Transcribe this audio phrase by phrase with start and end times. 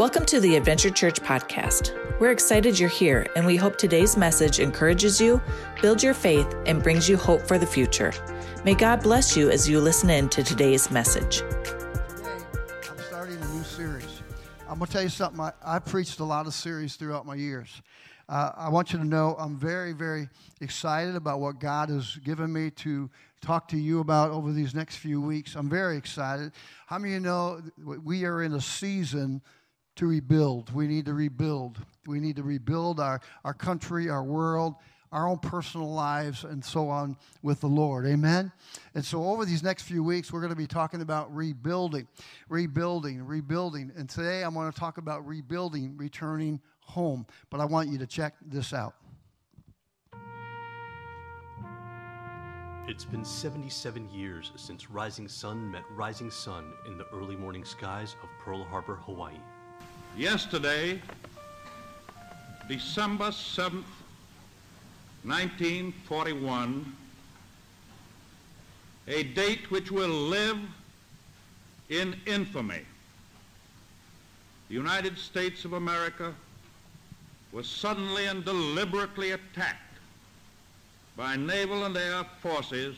[0.00, 1.92] Welcome to the Adventure Church podcast.
[2.20, 5.42] We're excited you're here, and we hope today's message encourages you,
[5.82, 8.10] builds your faith, and brings you hope for the future.
[8.64, 11.40] May God bless you as you listen in to today's message.
[11.40, 12.30] Today,
[12.90, 14.22] I'm starting a new series.
[14.66, 15.38] I'm going to tell you something.
[15.38, 17.82] I, I preached a lot of series throughout my years.
[18.26, 20.30] Uh, I want you to know I'm very, very
[20.62, 23.10] excited about what God has given me to
[23.42, 25.56] talk to you about over these next few weeks.
[25.56, 26.52] I'm very excited.
[26.86, 27.60] How many of you know
[28.02, 29.42] we are in a season
[30.00, 30.74] to rebuild?
[30.74, 31.78] We need to rebuild.
[32.06, 34.74] We need to rebuild our, our country, our world,
[35.12, 38.06] our own personal lives, and so on with the Lord.
[38.06, 38.50] Amen?
[38.94, 42.08] And so, over these next few weeks, we're going to be talking about rebuilding,
[42.48, 43.92] rebuilding, rebuilding.
[43.96, 47.26] And today, I'm going to talk about rebuilding, returning home.
[47.50, 48.94] But I want you to check this out.
[52.88, 58.16] It's been 77 years since Rising Sun met Rising Sun in the early morning skies
[58.22, 59.36] of Pearl Harbor, Hawaii.
[60.16, 61.00] Yesterday,
[62.68, 63.84] December 7th,
[65.22, 66.96] 1941,
[69.06, 70.58] a date which will live
[71.88, 72.82] in infamy.
[74.68, 76.34] The United States of America
[77.52, 79.98] was suddenly and deliberately attacked
[81.16, 82.96] by naval and air forces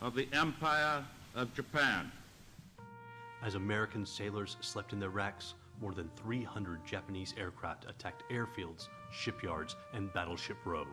[0.00, 1.04] of the Empire
[1.34, 2.10] of Japan.
[3.42, 9.76] As American sailors slept in their racks, more than 300 Japanese aircraft attacked airfields, shipyards,
[9.92, 10.86] and Battleship Row,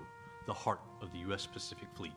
[0.45, 1.45] the heart of the U.S.
[1.45, 2.11] Pacific Fleet.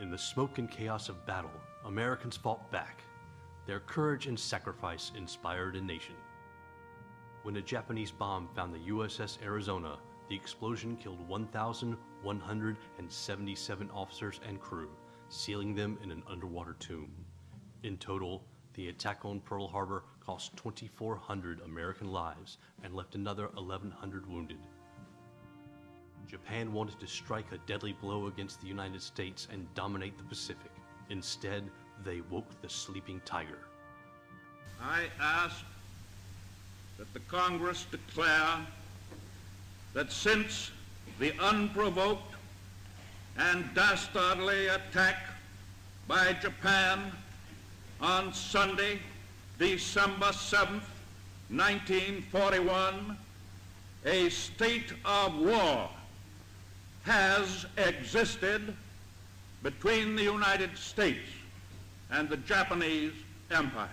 [0.00, 1.50] In the smoke and chaos of battle,
[1.84, 3.02] Americans fought back.
[3.66, 6.14] Their courage and sacrifice inspired a nation.
[7.42, 14.90] When a Japanese bomb found the USS Arizona, the explosion killed 1,177 officers and crew,
[15.28, 17.10] sealing them in an underwater tomb.
[17.82, 24.26] In total, the attack on Pearl Harbor cost 2,400 American lives and left another 1,100
[24.30, 24.58] wounded.
[26.28, 30.70] Japan wanted to strike a deadly blow against the United States and dominate the Pacific.
[31.08, 31.64] Instead,
[32.04, 33.58] they woke the sleeping tiger.
[34.80, 35.64] I ask
[36.98, 38.66] that the Congress declare
[39.94, 40.70] that since
[41.18, 42.34] the unprovoked
[43.38, 45.16] and dastardly attack
[46.06, 47.12] by Japan
[48.00, 49.00] on Sunday,
[49.58, 50.82] December 7th,
[51.50, 53.16] 1941,
[54.04, 55.90] a state of war
[57.02, 58.74] has existed
[59.62, 61.28] between the United States
[62.10, 63.12] and the Japanese
[63.50, 63.88] Empire.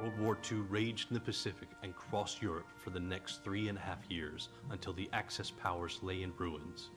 [0.00, 3.78] World War II raged in the Pacific and crossed Europe for the next three and
[3.78, 6.90] a half years until the Axis powers lay in ruins.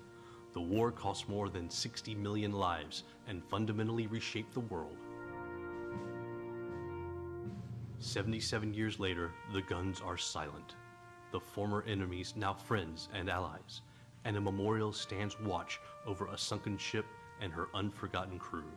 [0.53, 4.97] The war cost more than 60 million lives and fundamentally reshaped the world.
[7.99, 10.75] 77 years later, the guns are silent.
[11.31, 13.81] The former enemies now friends and allies,
[14.23, 17.05] and a memorial stands watch over a sunken ship
[17.41, 18.71] and her unforgotten crew,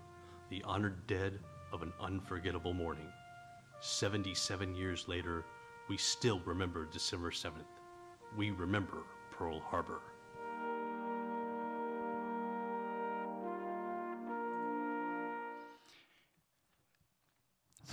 [0.49, 1.39] the honored dead
[1.73, 3.07] of an unforgettable morning.
[3.81, 5.45] 77 years later,
[5.89, 7.65] we still remember December 7th.
[8.37, 8.99] We remember
[9.31, 10.01] Pearl Harbor.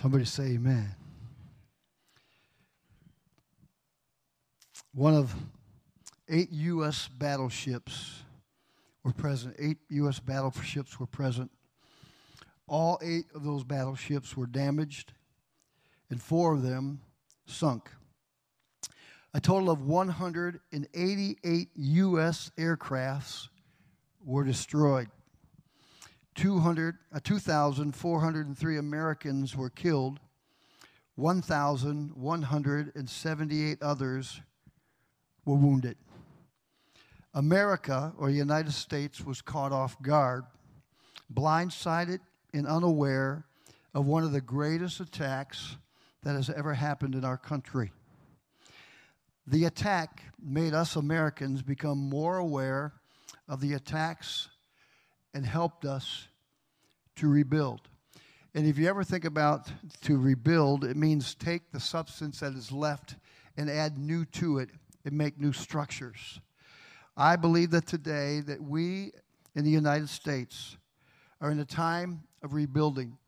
[0.02, 0.96] Somebody say amen.
[4.94, 5.34] One of
[6.30, 7.08] eight U.S.
[7.08, 8.22] battleships
[9.04, 9.56] were present.
[9.58, 10.20] Eight U.S.
[10.20, 11.50] battleships were present.
[12.68, 15.14] All eight of those battleships were damaged,
[16.12, 17.02] and four of them
[17.48, 17.90] sunk.
[19.34, 22.52] A total of 188 U.S.
[22.56, 23.48] aircrafts
[24.24, 25.10] were destroyed.
[26.38, 30.20] 200, uh, 2,403 Americans were killed,
[31.16, 34.42] 1,178 others
[35.46, 35.98] were wounded.
[37.34, 40.44] America, or the United States, was caught off guard,
[41.34, 42.20] blindsided
[42.54, 43.44] and unaware
[43.96, 45.78] of one of the greatest attacks
[46.24, 47.92] that has ever happened in our country.
[49.48, 52.94] The attack made us Americans become more aware
[53.48, 54.50] of the attacks
[55.38, 56.30] and helped us
[57.16, 57.82] to rebuild.
[58.56, 62.72] And if you ever think about to rebuild, it means take the substance that is
[62.72, 63.18] left
[63.56, 64.72] and add new to it
[65.06, 66.42] and make new structures.
[67.16, 69.12] I believe that today that we
[69.54, 70.76] in the United States
[71.40, 73.20] are in a time of rebuilding.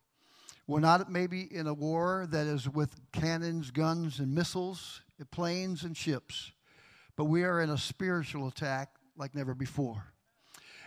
[0.66, 5.96] We're not maybe in a war that is with cannons, guns, and missiles, planes, and
[5.96, 6.54] ships,
[7.16, 10.12] but we are in a spiritual attack like never before.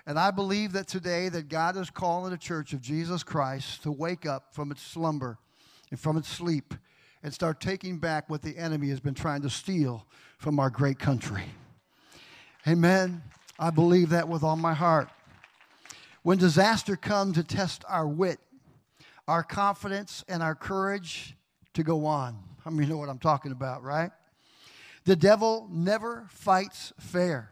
[0.07, 3.93] And I believe that today that God is calling the church of Jesus Christ to
[3.93, 5.39] wake up from its slumber
[5.91, 6.75] and from its sleep
[7.23, 10.07] and start taking back what the enemy has been trying to steal
[10.39, 11.45] from our great country.
[12.67, 13.23] Amen.
[13.59, 15.09] I believe that with all my heart.
[16.23, 18.41] When disaster comes to test our wit,
[19.29, 21.37] our confidence, and our courage
[21.75, 22.39] to go on.
[22.65, 24.11] How many know what I'm talking about, right?
[25.05, 27.52] The devil never fights fair.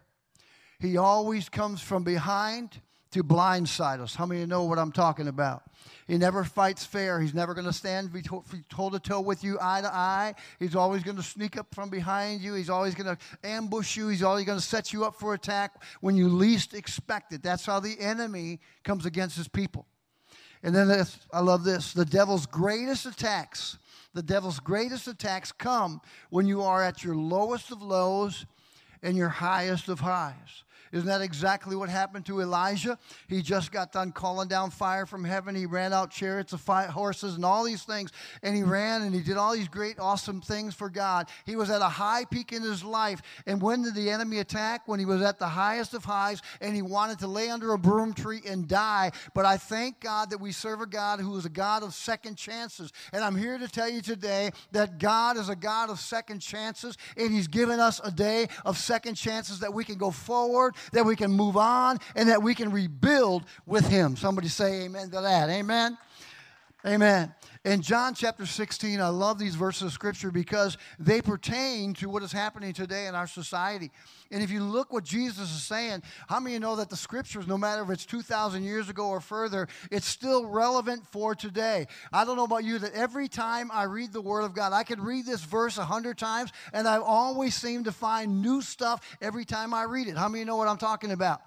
[0.81, 2.81] He always comes from behind
[3.11, 4.15] to blindside us.
[4.15, 5.63] How many know what I'm talking about?
[6.07, 7.19] He never fights fair.
[7.21, 8.09] He's never going to stand
[8.69, 10.33] toe to toe with you, eye to eye.
[10.59, 12.53] He's always going to sneak up from behind you.
[12.53, 14.07] He's always going to ambush you.
[14.07, 17.43] He's always going to set you up for attack when you least expect it.
[17.43, 19.85] That's how the enemy comes against his people.
[20.63, 23.77] And then I love this the devil's greatest attacks,
[24.13, 28.45] the devil's greatest attacks come when you are at your lowest of lows
[29.03, 30.63] and your highest of highs.
[30.91, 32.97] Isn't that exactly what happened to Elijah?
[33.27, 35.55] He just got done calling down fire from heaven.
[35.55, 38.11] He ran out chariots of fire, horses and all these things.
[38.43, 41.29] And he ran and he did all these great, awesome things for God.
[41.45, 43.21] He was at a high peak in his life.
[43.45, 44.87] And when did the enemy attack?
[44.87, 47.77] When he was at the highest of highs and he wanted to lay under a
[47.77, 49.11] broom tree and die.
[49.33, 52.35] But I thank God that we serve a God who is a God of second
[52.35, 52.91] chances.
[53.13, 56.97] And I'm here to tell you today that God is a God of second chances.
[57.15, 61.05] And he's given us a day of second chances that we can go forward that
[61.05, 64.15] we can move on, and that we can rebuild with Him.
[64.15, 65.49] Somebody say amen to that.
[65.49, 65.97] Amen.
[66.85, 67.33] Amen.
[67.63, 72.23] In John chapter 16, I love these verses of scripture because they pertain to what
[72.23, 73.91] is happening today in our society.
[74.31, 77.59] And if you look what Jesus is saying, how many know that the scriptures, no
[77.59, 81.85] matter if it's 2,000 years ago or further, it's still relevant for today?
[82.11, 84.83] I don't know about you, that every time I read the Word of God, I
[84.83, 89.17] could read this verse a hundred times, and I always seem to find new stuff
[89.21, 90.17] every time I read it.
[90.17, 91.41] How many know what I'm talking about?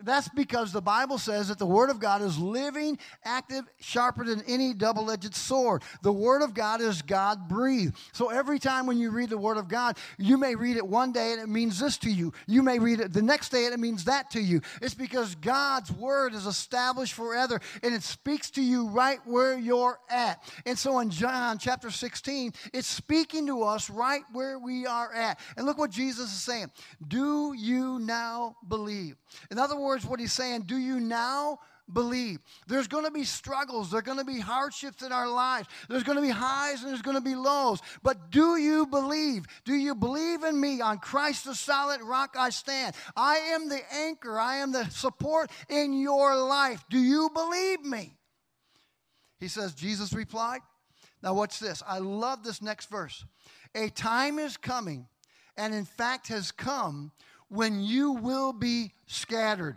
[0.00, 4.44] That's because the Bible says that the Word of God is living, active, sharper than
[4.46, 5.82] any double edged sword.
[6.02, 7.96] The Word of God is God breathed.
[8.12, 11.12] So every time when you read the Word of God, you may read it one
[11.12, 12.32] day and it means this to you.
[12.46, 14.60] You may read it the next day and it means that to you.
[14.82, 19.98] It's because God's Word is established forever and it speaks to you right where you're
[20.10, 20.42] at.
[20.66, 25.40] And so in John chapter 16, it's speaking to us right where we are at.
[25.56, 26.70] And look what Jesus is saying
[27.06, 29.16] Do you now believe?
[29.50, 31.60] In other words, what he's saying, do you now
[31.92, 32.38] believe.
[32.66, 36.16] There's going to be struggles, there's going to be hardships in our lives, there's going
[36.16, 37.80] to be highs and there's going to be lows.
[38.02, 39.46] But do you believe?
[39.64, 40.80] Do you believe in me?
[40.80, 42.94] On Christ the solid rock I stand.
[43.16, 46.84] I am the anchor, I am the support in your life.
[46.88, 48.14] Do you believe me?
[49.38, 50.60] He says, Jesus replied.
[51.22, 51.82] Now, watch this.
[51.86, 53.24] I love this next verse.
[53.74, 55.06] A time is coming,
[55.56, 57.12] and in fact has come,
[57.48, 59.76] when you will be scattered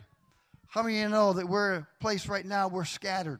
[0.73, 3.39] how many of you know that we're a place right now, we're scattered?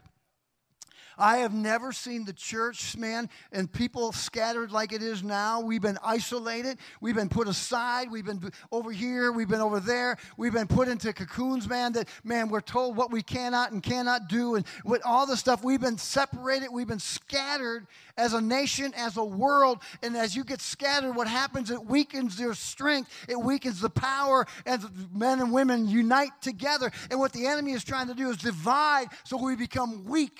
[1.18, 5.62] I have never seen the church, man, and people scattered like it is now.
[5.62, 6.78] We've been isolated.
[7.02, 8.12] We've been put aside.
[8.12, 9.32] We've been over here.
[9.32, 10.18] We've been over there.
[10.38, 14.28] We've been put into cocoons, man, that, man, we're told what we cannot and cannot
[14.28, 14.56] do.
[14.56, 16.70] And with all the stuff, we've been separated.
[16.72, 17.88] We've been scattered
[18.18, 19.80] as a nation, as a world.
[20.02, 21.72] And as you get scattered, what happens?
[21.72, 23.12] It weakens your strength.
[23.28, 26.92] It weakens the power as men and women unite together.
[27.10, 30.40] And what the enemy is trying to do is divide so we become weak.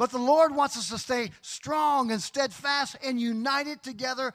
[0.00, 4.32] But the Lord wants us to stay strong and steadfast and united together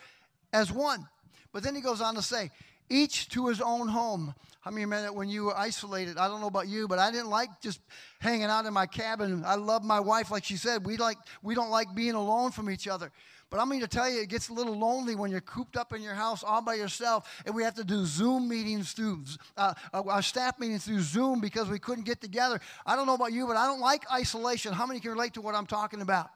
[0.54, 1.08] as one.
[1.52, 2.52] But then he goes on to say,
[2.88, 4.36] each to his own home.
[4.60, 6.20] How many remember that when you were isolated?
[6.20, 7.82] I don't know about you, but I didn't like just
[8.20, 9.42] hanging out in my cabin.
[9.44, 10.86] I love my wife, like she said.
[10.86, 13.12] We like we don't like being alone from each other.
[13.56, 15.94] But I'm going to tell you, it gets a little lonely when you're cooped up
[15.94, 19.24] in your house all by yourself, and we have to do Zoom meetings through
[19.56, 22.60] uh, uh, our staff meetings through Zoom because we couldn't get together.
[22.86, 24.74] I don't know about you, but I don't like isolation.
[24.74, 26.32] How many can relate to what I'm talking about?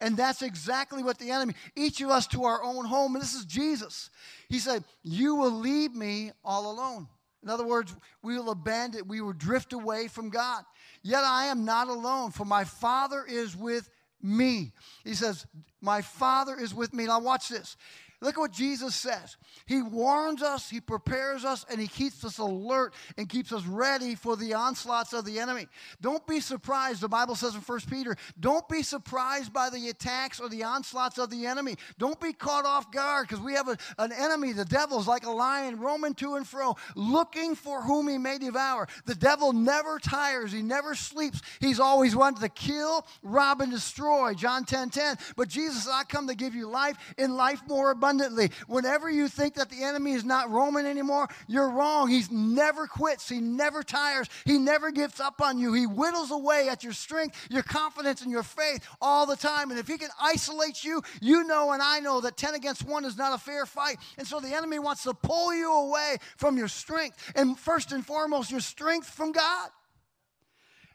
[0.00, 3.34] And that's exactly what the enemy, each of us to our own home, and this
[3.34, 4.08] is Jesus.
[4.48, 7.08] He said, You will leave me all alone.
[7.42, 10.62] In other words, we will abandon, we will drift away from God.
[11.02, 13.90] Yet I am not alone, for my Father is with
[14.22, 14.72] me.
[15.04, 15.46] He says,
[15.80, 17.06] My Father is with me.
[17.06, 17.76] Now, watch this.
[18.22, 19.38] Look at what Jesus says.
[19.64, 24.14] He warns us, He prepares us, and He keeps us alert and keeps us ready
[24.14, 25.68] for the onslaughts of the enemy.
[26.02, 27.00] Don't be surprised.
[27.00, 31.16] The Bible says in 1 Peter, don't be surprised by the attacks or the onslaughts
[31.16, 31.76] of the enemy.
[31.98, 34.52] Don't be caught off guard because we have a, an enemy.
[34.52, 38.86] The devil's like a lion roaming to and fro, looking for whom he may devour.
[39.06, 41.40] The devil never tires, he never sleeps.
[41.58, 44.34] He's always wanting to kill, rob, and destroy.
[44.34, 45.16] John 10 10.
[45.36, 48.50] But Jesus, I come to give you life in life more abundant abundantly.
[48.66, 52.08] Whenever you think that the enemy is not roaming anymore, you're wrong.
[52.08, 55.72] He's never quits, he never tires, he never gives up on you.
[55.72, 59.70] He whittles away at your strength, your confidence, and your faith all the time.
[59.70, 63.04] And if he can isolate you, you know and I know that 10 against 1
[63.04, 63.98] is not a fair fight.
[64.18, 67.32] And so the enemy wants to pull you away from your strength.
[67.34, 69.70] And first and foremost, your strength from God.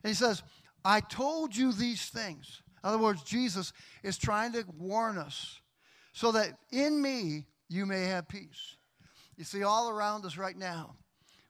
[0.03, 0.43] And he says,
[0.83, 2.61] I told you these things.
[2.83, 5.59] In other words, Jesus is trying to warn us
[6.15, 8.77] so that in me you may have peace.
[9.35, 10.95] You see, all around us right now,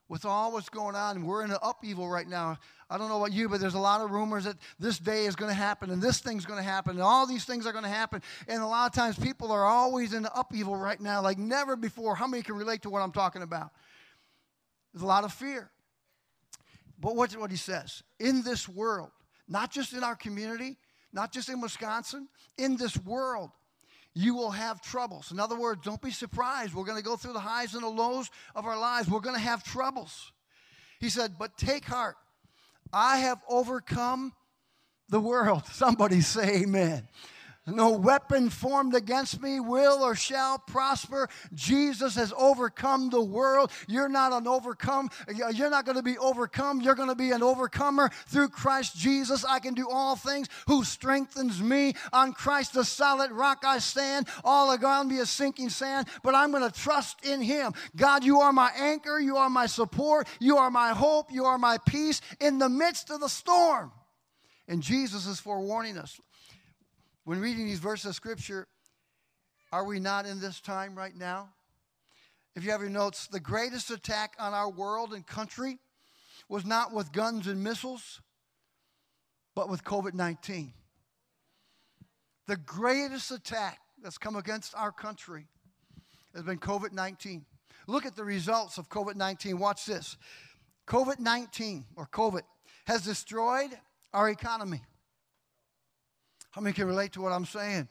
[0.08, 2.58] with all what's going on, we're in an upheaval right now.
[2.90, 5.36] I don't know about you, but there's a lot of rumors that this day is
[5.36, 7.84] going to happen, and this thing's going to happen, and all these things are going
[7.84, 8.22] to happen.
[8.48, 12.16] And a lot of times people are always in upheaval right now, like never before.
[12.16, 13.70] How many can relate to what I'm talking about?
[14.92, 15.70] There's a lot of fear.
[16.98, 18.02] But what's what he says?
[18.18, 19.10] In this world,
[19.46, 20.76] not just in our community,
[21.12, 23.50] not just in Wisconsin, in this world,
[24.18, 25.30] you will have troubles.
[25.30, 26.72] In other words, don't be surprised.
[26.72, 29.10] We're going to go through the highs and the lows of our lives.
[29.10, 30.32] We're going to have troubles.
[30.98, 32.16] He said, But take heart.
[32.94, 34.32] I have overcome
[35.10, 35.66] the world.
[35.70, 37.06] Somebody say amen.
[37.66, 41.28] No weapon formed against me will or shall prosper.
[41.52, 43.72] Jesus has overcome the world.
[43.88, 45.10] You're not an overcome.
[45.34, 46.80] You're not going to be overcome.
[46.80, 49.44] You're going to be an overcomer through Christ Jesus.
[49.44, 51.94] I can do all things who strengthens me.
[52.12, 54.28] On Christ, the solid rock I stand.
[54.44, 57.72] All around me is sinking sand, but I'm going to trust in Him.
[57.96, 59.18] God, you are my anchor.
[59.18, 60.28] You are my support.
[60.38, 61.32] You are my hope.
[61.32, 63.90] You are my peace in the midst of the storm.
[64.68, 66.20] And Jesus is forewarning us.
[67.26, 68.68] When reading these verses of Scripture,
[69.72, 71.48] are we not in this time right now?
[72.54, 75.80] If you have your notes, the greatest attack on our world and country
[76.48, 78.20] was not with guns and missiles,
[79.56, 80.72] but with COVID 19.
[82.46, 85.48] The greatest attack that's come against our country
[86.32, 87.44] has been COVID 19.
[87.88, 89.58] Look at the results of COVID 19.
[89.58, 90.16] Watch this.
[90.86, 92.42] COVID 19, or COVID,
[92.86, 93.76] has destroyed
[94.14, 94.82] our economy.
[96.56, 97.86] How many can relate to what I'm saying?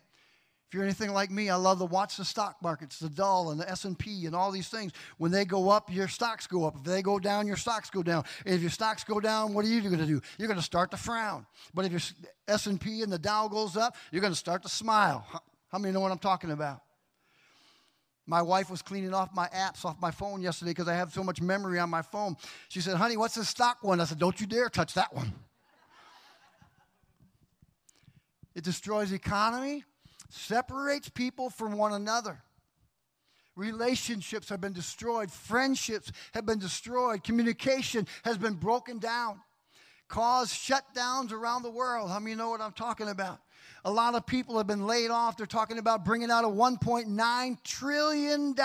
[0.67, 3.60] If you're anything like me, I love to watch the stock markets, the Dow and
[3.60, 4.91] the S&P and all these things.
[5.19, 6.77] When they go up, your stocks go up.
[6.77, 8.24] If they go down, your stocks go down.
[8.43, 10.19] And if your stocks go down, what are you going to do?
[10.39, 11.45] You're going to start to frown.
[11.75, 12.01] But if your
[12.48, 15.27] S&P and the Dow goes up, you're going to start to smile.
[15.72, 16.81] How many know what I'm talking about?
[18.25, 21.24] My wife was cleaning off my apps off my phone yesterday because I have so
[21.24, 22.36] much memory on my phone.
[22.69, 25.31] She said, "Honey, what's the stock one?" I said, "Don't you dare touch that one."
[28.56, 29.84] It destroys economy,
[30.30, 32.42] separates people from one another.
[33.56, 39.40] Relationships have been destroyed, friendships have been destroyed, communication has been broken down,
[40.08, 42.10] caused shutdowns around the world.
[42.10, 43.40] How many know what I'm talking about?
[43.86, 45.38] A lot of people have been laid off.
[45.38, 48.56] They're talking about bringing out a $1.9 trillion,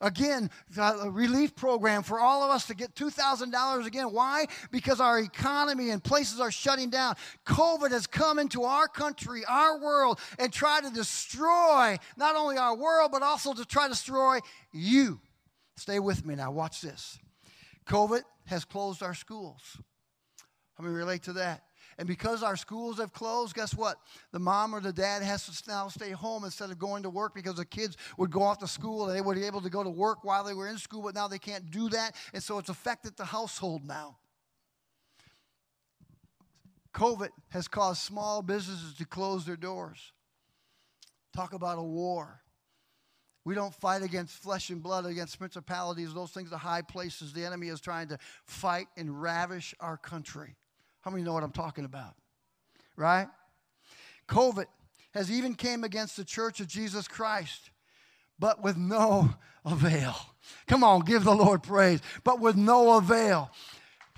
[0.00, 4.06] again, uh, relief program for all of us to get $2,000 again.
[4.06, 4.46] Why?
[4.70, 7.16] Because our economy and places are shutting down.
[7.44, 12.74] COVID has come into our country, our world, and tried to destroy not only our
[12.74, 14.38] world, but also to try to destroy
[14.72, 15.20] you.
[15.76, 16.50] Stay with me now.
[16.50, 17.18] Watch this.
[17.86, 19.60] COVID has closed our schools.
[20.78, 21.64] How many relate to that?
[21.98, 23.98] And because our schools have closed, guess what?
[24.30, 27.34] The mom or the dad has to now stay home instead of going to work
[27.34, 29.82] because the kids would go off to school and they would be able to go
[29.82, 32.14] to work while they were in school, but now they can't do that.
[32.32, 34.16] And so it's affected the household now.
[36.94, 40.12] COVID has caused small businesses to close their doors.
[41.34, 42.42] Talk about a war.
[43.44, 47.32] We don't fight against flesh and blood, against principalities, those things, the high places.
[47.32, 50.56] The enemy is trying to fight and ravish our country.
[51.08, 52.16] How many know what I'm talking about?
[52.94, 53.28] Right?
[54.28, 54.66] COVID
[55.14, 57.70] has even came against the church of Jesus Christ,
[58.38, 59.30] but with no
[59.64, 60.14] avail.
[60.66, 63.50] Come on, give the Lord praise, but with no avail.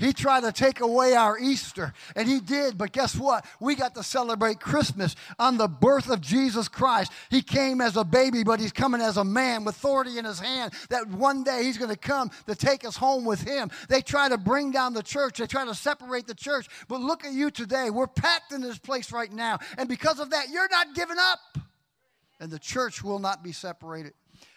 [0.01, 3.45] He tried to take away our Easter, and he did, but guess what?
[3.61, 7.13] We got to celebrate Christmas on the birth of Jesus Christ.
[7.29, 10.41] He came as a baby, but he's coming as a man with authority in his
[10.41, 13.71] hand that one day he's going to come to take us home with him.
[13.91, 17.27] They try to bring down the church, they try to separate the church, but look
[17.27, 17.91] at you today.
[17.91, 21.59] We're packed in this place right now, and because of that, you're not giving up,
[22.41, 24.15] and the church will not be separated.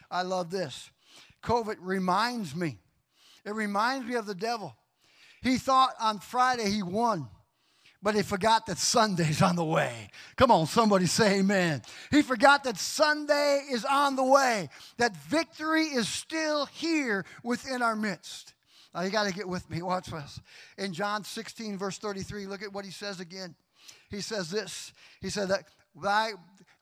[0.10, 0.90] I love this.
[1.44, 2.78] COVID reminds me,
[3.44, 4.78] it reminds me of the devil.
[5.44, 7.28] He thought on Friday he won,
[8.02, 10.10] but he forgot that Sunday's on the way.
[10.38, 11.82] Come on, somebody say amen.
[12.12, 17.96] He forgot that Sunday is on the way, that victory is still here within our
[17.96, 18.54] midst.
[18.96, 19.82] Now you got to get with me.
[19.82, 20.40] Watch this.
[20.78, 23.56] In John 16, verse 33, look at what he says again.
[24.10, 24.94] He says this.
[25.20, 25.66] He said that
[26.02, 26.34] thy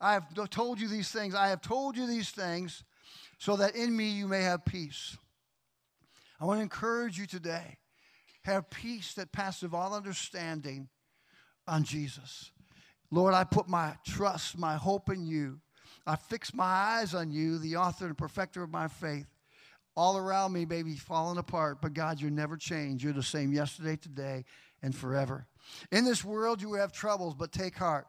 [0.02, 1.36] I have told you these things.
[1.36, 2.84] I have told you these things
[3.38, 5.16] so that in me you may have peace.
[6.40, 7.78] I want to encourage you today.
[8.44, 10.90] Have peace that passes all understanding
[11.68, 12.52] on Jesus.
[13.12, 15.60] Lord, I put my trust, my hope in you.
[16.08, 19.28] I fix my eyes on you, the author and perfecter of my faith.
[19.96, 23.04] All around me may be falling apart, but God, you're never changed.
[23.04, 24.46] You're the same yesterday, today,
[24.82, 25.46] and forever.
[25.92, 28.08] In this world you have troubles, but take heart.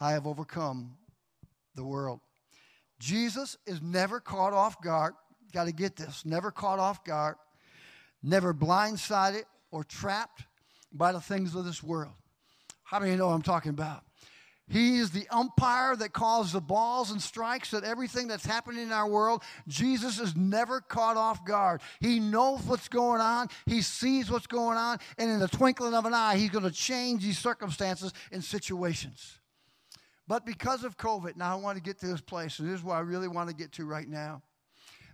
[0.00, 0.96] I have overcome
[1.74, 2.20] the world.
[2.98, 5.14] Jesus is never caught off guard.
[5.52, 6.24] Got to get this.
[6.24, 7.36] Never caught off guard,
[8.22, 10.44] never blindsided or trapped
[10.92, 12.14] by the things of this world.
[12.84, 14.04] How many know what I'm talking about?
[14.68, 18.92] He is the umpire that calls the balls and strikes at everything that's happening in
[18.92, 19.42] our world.
[19.66, 21.82] Jesus is never caught off guard.
[22.00, 26.06] He knows what's going on, he sees what's going on, and in the twinkling of
[26.06, 29.40] an eye, he's going to change these circumstances and situations.
[30.28, 32.84] But because of COVID, now I want to get to this place, and this is
[32.84, 34.42] what I really want to get to right now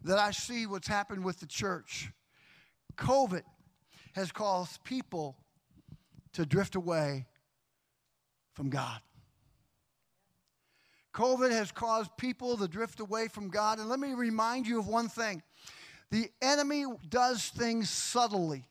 [0.04, 2.12] that I see what's happened with the church.
[2.98, 3.42] COVID
[4.14, 5.36] has caused people
[6.32, 7.26] to drift away
[8.54, 9.00] from God.
[11.14, 13.78] COVID has caused people to drift away from God.
[13.78, 15.42] And let me remind you of one thing
[16.10, 18.64] the enemy does things subtly.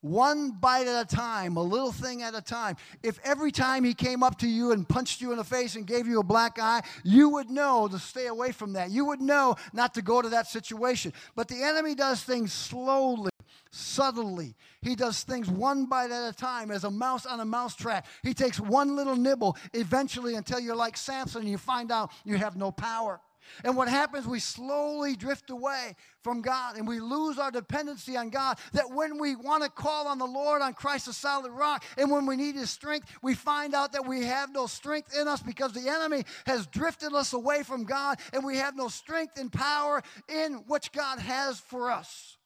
[0.00, 2.76] One bite at a time, a little thing at a time.
[3.04, 5.86] If every time he came up to you and punched you in the face and
[5.86, 8.90] gave you a black eye, you would know to stay away from that.
[8.90, 11.12] You would know not to go to that situation.
[11.36, 13.31] But the enemy does things slowly
[13.72, 14.54] subtly.
[14.82, 18.06] He does things one bite at a time, as a mouse on a mousetrap.
[18.22, 22.36] He takes one little nibble eventually until you're like Samson and you find out you
[22.36, 23.20] have no power.
[23.64, 28.30] And what happens, we slowly drift away from God and we lose our dependency on
[28.30, 28.58] God.
[28.72, 32.10] That when we want to call on the Lord, on Christ, the solid rock, and
[32.10, 35.42] when we need His strength, we find out that we have no strength in us
[35.42, 39.52] because the enemy has drifted us away from God and we have no strength and
[39.52, 42.36] power in which God has for us.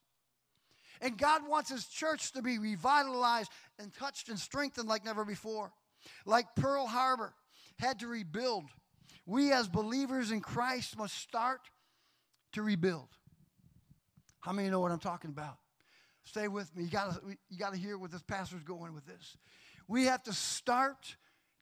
[1.00, 5.72] And God wants His church to be revitalized and touched and strengthened like never before.
[6.24, 7.34] Like Pearl Harbor
[7.78, 8.64] had to rebuild,
[9.26, 11.60] we as believers in Christ must start
[12.52, 13.08] to rebuild.
[14.40, 15.58] How many know what I'm talking about?
[16.24, 16.84] Stay with me.
[16.84, 19.36] You got you to hear what this pastor's going with this.
[19.88, 21.16] We have to start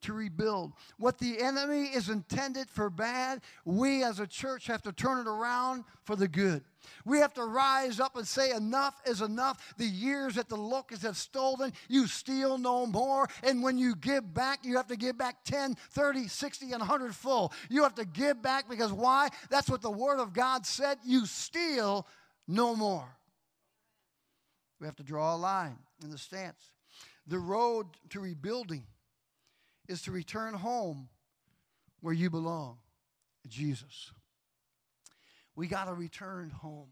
[0.05, 0.73] to rebuild.
[0.99, 5.29] What the enemy is intended for bad, we as a church have to turn it
[5.29, 6.63] around for the good.
[7.05, 9.75] We have to rise up and say, Enough is enough.
[9.77, 13.29] The years that the locusts have stolen, you steal no more.
[13.43, 17.15] And when you give back, you have to give back 10, 30, 60, and 100
[17.15, 17.53] full.
[17.71, 19.29] You have to give back because why?
[19.51, 20.99] That's what the Word of God said.
[21.05, 22.07] You steal
[22.47, 23.09] no more.
[24.81, 26.71] We have to draw a line in the stance.
[27.27, 28.85] The road to rebuilding
[29.89, 31.09] is to return home
[32.01, 32.79] where you belong
[33.47, 34.13] Jesus.
[35.57, 36.89] We got to return home.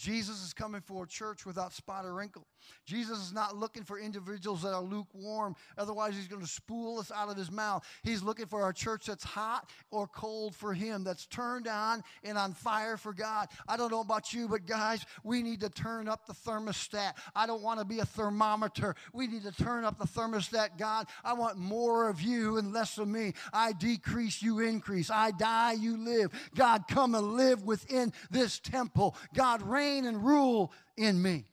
[0.00, 2.46] Jesus is coming for a church without spot or wrinkle.
[2.86, 5.54] Jesus is not looking for individuals that are lukewarm.
[5.76, 7.86] Otherwise, he's going to spool us out of his mouth.
[8.02, 12.38] He's looking for a church that's hot or cold for him, that's turned on and
[12.38, 13.48] on fire for God.
[13.68, 17.12] I don't know about you, but guys, we need to turn up the thermostat.
[17.34, 18.94] I don't want to be a thermometer.
[19.12, 20.78] We need to turn up the thermostat.
[20.78, 23.34] God, I want more of you and less of me.
[23.52, 25.10] I decrease, you increase.
[25.10, 26.30] I die, you live.
[26.54, 29.14] God, come and live within this temple.
[29.34, 31.44] God, reign and rule in me.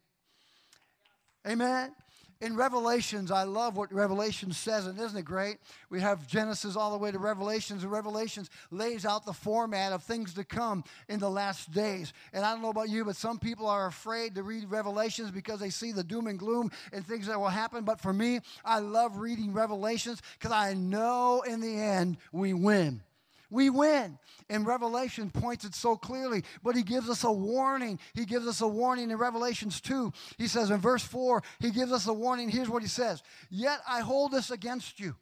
[1.48, 1.94] Amen.
[2.40, 5.58] In Revelations, I love what Revelation says, and isn't it great?
[5.90, 10.04] We have Genesis all the way to Revelations, and Revelations lays out the format of
[10.04, 12.14] things to come in the last days.
[12.34, 15.60] And I don't know about you, but some people are afraid to read Revelations because
[15.60, 17.84] they see the doom and gloom and things that will happen.
[17.84, 23.02] But for me, I love reading Revelations because I know in the end we win
[23.50, 24.18] we win.
[24.50, 28.00] And Revelation points it so clearly, but he gives us a warning.
[28.14, 30.12] He gives us a warning in Revelations 2.
[30.38, 32.50] He says in verse 4, he gives us a warning.
[32.50, 35.16] Here's what he says Yet I hold this against you.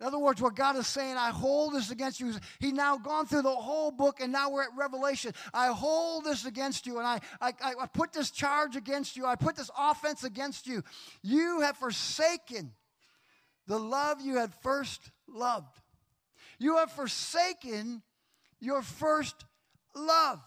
[0.00, 2.32] In other words, what God is saying, I hold this against you.
[2.60, 5.34] He now gone through the whole book, and now we're at Revelation.
[5.52, 9.26] I hold this against you, and I, I, I put this charge against you.
[9.26, 10.84] I put this offense against you.
[11.22, 12.70] You have forsaken
[13.66, 15.80] the love you had first loved.
[16.58, 18.02] You have forsaken
[18.60, 19.44] your first
[19.94, 20.40] love.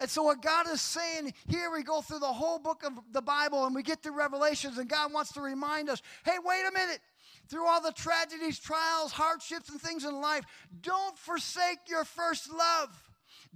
[0.00, 3.22] And so, what God is saying here, we go through the whole book of the
[3.22, 6.72] Bible and we get to Revelations, and God wants to remind us hey, wait a
[6.72, 6.98] minute.
[7.48, 10.44] Through all the tragedies, trials, hardships, and things in life,
[10.80, 12.88] don't forsake your first love.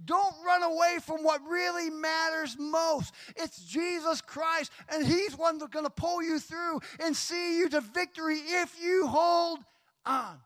[0.05, 3.13] Don't run away from what really matters most.
[3.35, 7.69] It's Jesus Christ, and He's one that's going to pull you through and see you
[7.69, 9.59] to victory if you hold
[10.05, 10.37] on.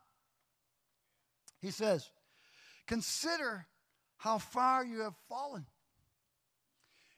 [1.61, 2.09] He says,
[2.87, 3.65] Consider
[4.17, 5.65] how far you have fallen.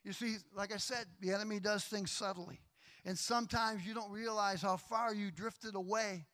[0.04, 2.60] You see, like I said, the enemy does things subtly.
[3.06, 6.26] And sometimes you don't realize how far you drifted away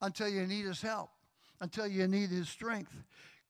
[0.00, 1.10] until you need his help,
[1.60, 2.92] until you need his strength.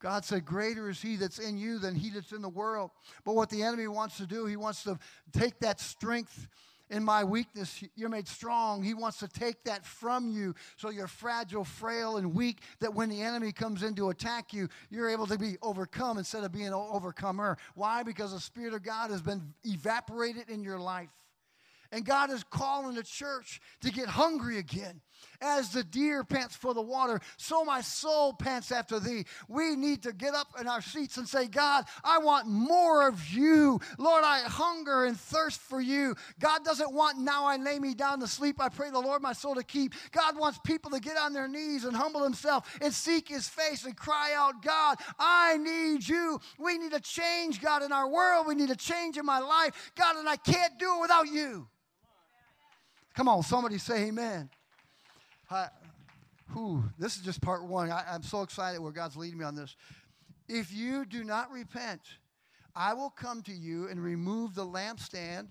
[0.00, 2.90] God said, Greater is he that's in you than he that's in the world.
[3.24, 4.98] But what the enemy wants to do, he wants to
[5.32, 6.48] take that strength
[6.90, 8.82] in my weakness, you're made strong.
[8.82, 13.08] He wants to take that from you so you're fragile, frail, and weak, that when
[13.08, 16.68] the enemy comes in to attack you, you're able to be overcome instead of being
[16.68, 17.58] an overcomer.
[17.74, 18.02] Why?
[18.02, 21.10] Because the Spirit of God has been evaporated in your life.
[21.90, 25.00] And God is calling the church to get hungry again.
[25.40, 29.24] As the deer pants for the water, so my soul pants after thee.
[29.48, 33.28] We need to get up in our seats and say, God, I want more of
[33.28, 33.80] you.
[33.98, 36.16] Lord, I hunger and thirst for you.
[36.40, 38.60] God doesn't want now I lay me down to sleep.
[38.60, 39.94] I pray the Lord my soul to keep.
[40.10, 43.84] God wants people to get on their knees and humble themselves and seek his face
[43.84, 46.40] and cry out, God, I need you.
[46.58, 48.46] We need to change, God, in our world.
[48.46, 49.92] We need to change in my life.
[49.94, 51.68] God, and I can't do it without you.
[53.14, 54.50] Come on, somebody say amen.
[55.50, 55.68] I,
[56.52, 57.90] whew, this is just part one.
[57.90, 59.76] I, I'm so excited where God's leading me on this.
[60.48, 62.00] If you do not repent,
[62.74, 65.48] I will come to you and remove the lampstand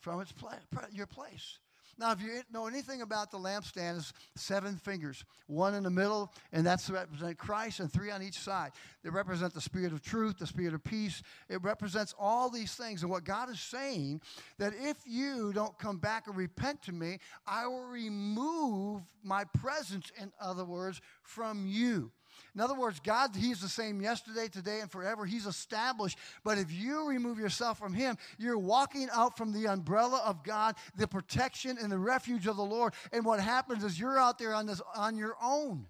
[0.00, 0.58] from its pla-
[0.92, 1.58] your place.
[1.98, 6.32] Now, if you know anything about the lampstand, it's seven fingers, one in the middle,
[6.52, 8.72] and that's to represent Christ, and three on each side.
[9.02, 11.22] They represent the spirit of truth, the spirit of peace.
[11.48, 13.02] It represents all these things.
[13.02, 14.20] And what God is saying,
[14.58, 20.10] that if you don't come back and repent to me, I will remove my presence,
[20.20, 22.10] in other words, from you.
[22.54, 25.26] In other words, God, He's the same yesterday, today, and forever.
[25.26, 26.18] He's established.
[26.44, 30.76] But if you remove yourself from Him, you're walking out from the umbrella of God,
[30.96, 32.94] the protection and the refuge of the Lord.
[33.12, 35.86] And what happens is you're out there on, this, on your own.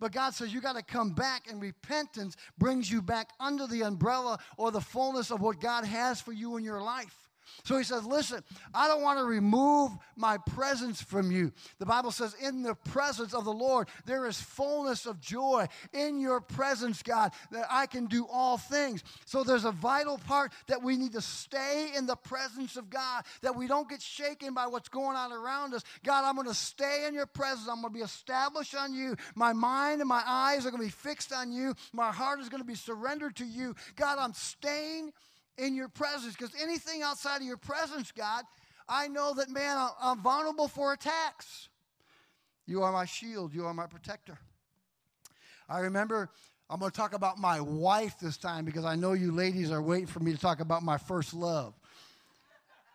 [0.00, 3.82] But God says you got to come back, and repentance brings you back under the
[3.82, 7.21] umbrella or the fullness of what God has for you in your life.
[7.64, 8.42] So he says, Listen,
[8.74, 11.52] I don't want to remove my presence from you.
[11.78, 15.66] The Bible says, In the presence of the Lord, there is fullness of joy.
[15.92, 19.04] In your presence, God, that I can do all things.
[19.24, 23.24] So there's a vital part that we need to stay in the presence of God,
[23.42, 25.82] that we don't get shaken by what's going on around us.
[26.04, 27.68] God, I'm going to stay in your presence.
[27.68, 29.16] I'm going to be established on you.
[29.34, 31.74] My mind and my eyes are going to be fixed on you.
[31.92, 33.74] My heart is going to be surrendered to you.
[33.96, 35.12] God, I'm staying
[35.58, 36.34] in your presence.
[36.34, 38.44] Because anything outside of your presence, God,
[38.88, 41.68] I know that, man, I'm vulnerable for attacks.
[42.66, 44.38] You are my shield, you are my protector.
[45.68, 46.30] I remember,
[46.68, 49.82] I'm going to talk about my wife this time because I know you ladies are
[49.82, 51.74] waiting for me to talk about my first love.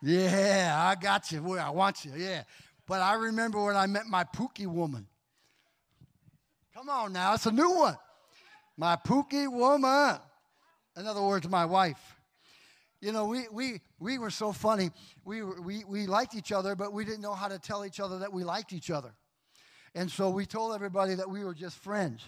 [0.00, 1.40] Yeah, I got you.
[1.40, 2.12] Boy, I want you.
[2.16, 2.44] Yeah.
[2.86, 5.06] But I remember when I met my Pookie woman.
[6.74, 7.96] Come on now, it's a new one.
[8.76, 10.18] My Pookie woman.
[10.96, 12.17] In other words, my wife.
[13.00, 14.90] You know, we, we, we were so funny.
[15.24, 18.18] We, we, we liked each other, but we didn't know how to tell each other
[18.18, 19.14] that we liked each other.
[19.94, 22.22] And so we told everybody that we were just friends.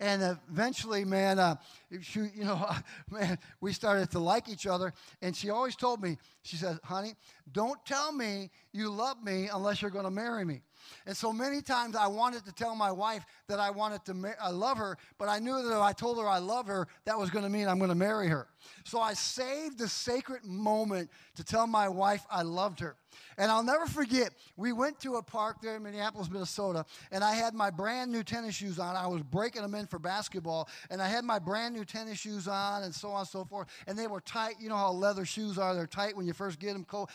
[0.00, 1.56] And eventually, man, uh,
[2.00, 2.70] she, you know,
[3.10, 4.92] man, we started to like each other.
[5.20, 7.14] And she always told me, she said, honey,
[7.50, 10.62] don't tell me you love me unless you're going to marry me.
[11.06, 14.32] And so many times I wanted to tell my wife that I wanted to, ma-
[14.40, 17.18] I love her, but I knew that if I told her I love her, that
[17.18, 18.48] was going to mean I'm going to marry her.
[18.84, 22.96] So I saved the sacred moment to tell my wife I loved her.
[23.36, 27.34] And I'll never forget, we went to a park there in Minneapolis, Minnesota, and I
[27.34, 28.96] had my brand new tennis shoes on.
[28.96, 32.48] I was breaking them in for basketball, and I had my brand new tennis shoes
[32.48, 33.68] on, and so on and so forth.
[33.86, 34.56] And they were tight.
[34.60, 37.08] You know how leather shoes are, they're tight when you first get them cold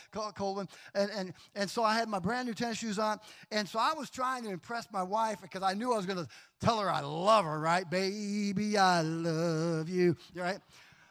[0.96, 3.20] and, and, and so I had my brand new tennis shoes on,
[3.54, 6.18] and so I was trying to impress my wife because I knew I was going
[6.18, 6.28] to
[6.60, 7.90] tell her I love her, right?
[7.90, 10.60] Baby, I love you, right?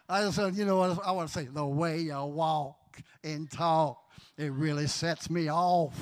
[0.08, 1.06] I just said, you know what?
[1.06, 3.98] I want to say, the way you walk and talk,
[4.36, 5.96] it really sets me off.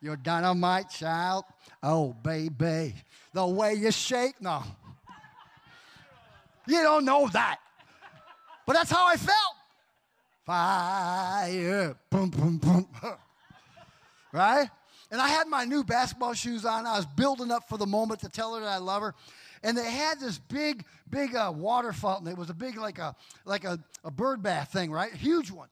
[0.00, 1.44] Your dynamite child,
[1.82, 2.94] oh, baby.
[3.32, 4.64] The way you shake, no.
[6.66, 7.60] You don't know that.
[8.66, 9.56] But that's how I felt.
[10.44, 12.88] Fire, boom, boom, boom.
[14.32, 14.68] right?
[15.10, 16.86] And I had my new basketball shoes on.
[16.86, 19.14] I was building up for the moment to tell her that I love her.
[19.62, 22.28] And they had this big, big uh, water fountain.
[22.28, 23.14] It was a big, like a
[23.44, 25.12] like a, a bird bath thing, right?
[25.12, 25.68] Huge one.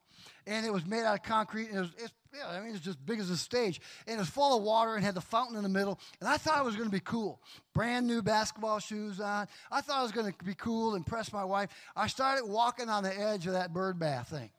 [0.46, 1.68] And it was made out of concrete.
[1.68, 3.80] And it was, it's, yeah, I mean, it's just big as a stage.
[4.06, 5.98] And it was full of water and had the fountain in the middle.
[6.20, 7.40] And I thought it was going to be cool.
[7.74, 9.48] Brand new basketball shoes on.
[9.72, 11.70] I thought it was going to be cool, impress my wife.
[11.96, 14.50] I started walking on the edge of that bird bath thing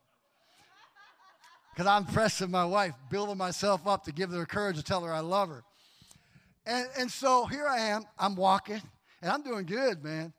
[1.71, 5.13] because I'm pressing my wife, building myself up to give her courage to tell her
[5.13, 5.63] I love her.
[6.65, 8.03] And, and so here I am.
[8.19, 8.81] I'm walking,
[9.21, 10.33] and I'm doing good, man.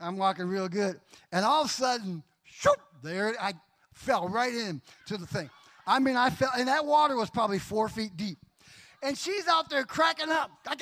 [0.00, 0.98] I'm walking real good.
[1.32, 3.52] And all of a sudden, shoop, there I
[3.92, 5.50] fell right into the thing.
[5.86, 8.38] I mean, I fell, and that water was probably four feet deep.
[9.02, 10.50] And she's out there cracking up.
[10.70, 10.80] And,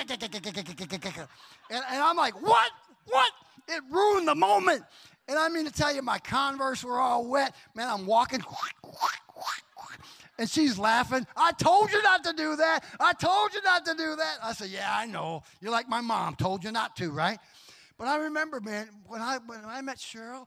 [1.70, 2.70] and I'm like, what?
[3.06, 3.32] What?
[3.68, 4.82] It ruined the moment.
[5.28, 7.54] And I mean to tell you, my Converse were all wet.
[7.74, 8.42] Man, I'm walking.
[10.38, 11.26] And she's laughing.
[11.36, 12.84] I told you not to do that.
[13.00, 14.38] I told you not to do that.
[14.42, 15.42] I said, Yeah, I know.
[15.60, 17.38] You're like my mom, told you not to, right?
[17.98, 20.46] But I remember, man, when I when I met Cheryl,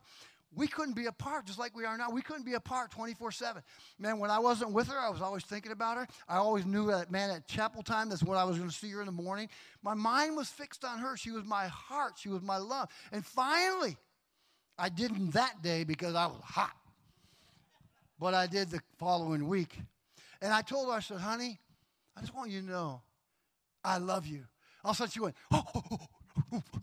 [0.54, 2.10] we couldn't be apart just like we are now.
[2.10, 3.62] We couldn't be apart 24 7.
[3.98, 6.06] Man, when I wasn't with her, I was always thinking about her.
[6.28, 8.90] I always knew that, man, at chapel time, that's when I was going to see
[8.90, 9.48] her in the morning.
[9.82, 11.16] My mind was fixed on her.
[11.16, 12.88] She was my heart, she was my love.
[13.12, 13.96] And finally,
[14.78, 16.72] I didn't that day because I was hot.
[18.22, 19.76] But I did the following week.
[20.40, 21.58] And I told her, I said, honey,
[22.16, 23.02] I just want you to know
[23.82, 24.44] I love you.
[24.84, 26.06] All of a sudden she went, oh, oh, oh, oh,
[26.52, 26.78] oh, oh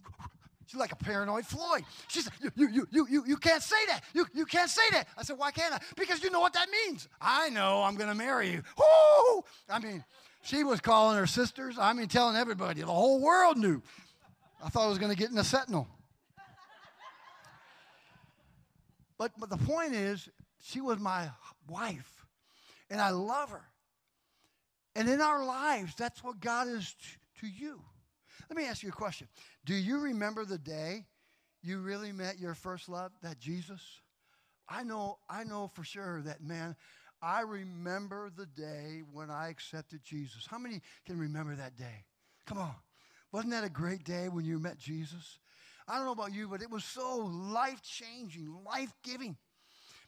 [0.65, 1.86] She's like a paranoid Floyd.
[2.10, 4.02] She said, you, you, you, you, you can't say that.
[4.13, 5.08] You, you can't say that.
[5.17, 5.80] I said, why can't I?
[5.95, 7.08] Because you know what that means.
[7.21, 8.62] I know I'm going to marry you.
[9.69, 10.04] I mean,
[10.43, 11.78] she was calling her sisters.
[11.80, 12.82] I mean, telling everybody.
[12.82, 13.82] The whole world knew.
[14.62, 15.88] I thought I was going to get in the sentinel.
[19.17, 20.30] But, but the point is,
[20.62, 21.30] she was my
[21.67, 22.26] wife,
[22.89, 23.65] and I love her.
[24.95, 27.82] And in our lives, that's what God is t- to you.
[28.50, 29.28] Let me ask you a question.
[29.65, 31.06] Do you remember the day
[31.62, 33.82] you really met your first love, that Jesus?
[34.67, 36.76] I know, I know for sure that, man,
[37.22, 40.45] I remember the day when I accepted Jesus.
[40.48, 42.06] How many can remember that day?
[42.45, 42.76] Come on.
[43.32, 45.39] Wasn't that a great day when you met Jesus?
[45.88, 49.38] I don't know about you, but it was so life changing, life giving.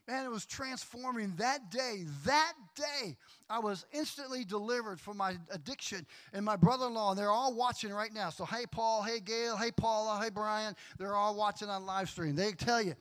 [0.07, 2.05] Man, it was transforming that day.
[2.25, 3.15] That day,
[3.49, 6.05] I was instantly delivered from my addiction.
[6.33, 8.29] And my brother in law, and they're all watching right now.
[8.29, 12.35] So, hey, Paul, hey, Gail, hey, Paula, hey, Brian, they're all watching on live stream.
[12.35, 12.95] They tell you,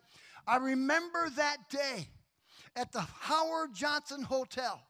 [0.46, 2.08] I remember that day
[2.76, 4.80] at the Howard Johnson Hotel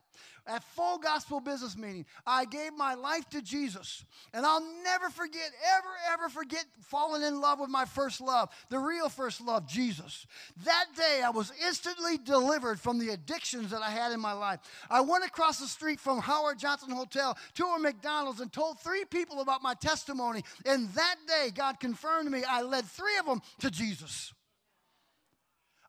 [0.46, 4.04] at full gospel business meeting, I gave my life to Jesus.
[4.32, 8.78] And I'll never forget, ever, ever forget falling in love with my first love, the
[8.78, 10.26] real first love, Jesus.
[10.64, 14.60] That day, I was instantly delivered from the addictions that I had in my life.
[14.88, 19.04] I went across the street from Howard Johnson Hotel to a McDonald's and told three
[19.04, 20.44] people about my testimony.
[20.64, 24.32] And that day, God confirmed me, I led three of them to Jesus.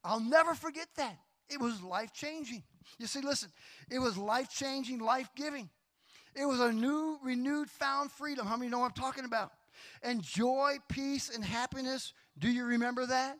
[0.03, 1.17] I'll never forget that.
[1.49, 2.63] It was life changing.
[2.97, 3.49] You see, listen,
[3.89, 5.69] it was life changing, life giving.
[6.35, 8.47] It was a new, renewed, found freedom.
[8.47, 9.51] How many know what I'm talking about?
[10.01, 12.13] And joy, peace, and happiness.
[12.39, 13.37] Do you remember that?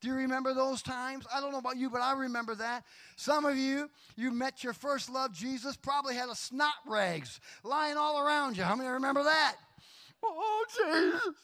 [0.00, 1.24] Do you remember those times?
[1.32, 2.82] I don't know about you, but I remember that.
[3.14, 7.96] Some of you, you met your first love, Jesus, probably had a snot rags lying
[7.96, 8.64] all around you.
[8.64, 9.54] How many remember that?
[10.24, 11.34] Oh, Jesus.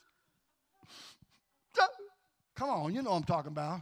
[2.56, 3.80] Come on, you know I'm talking about.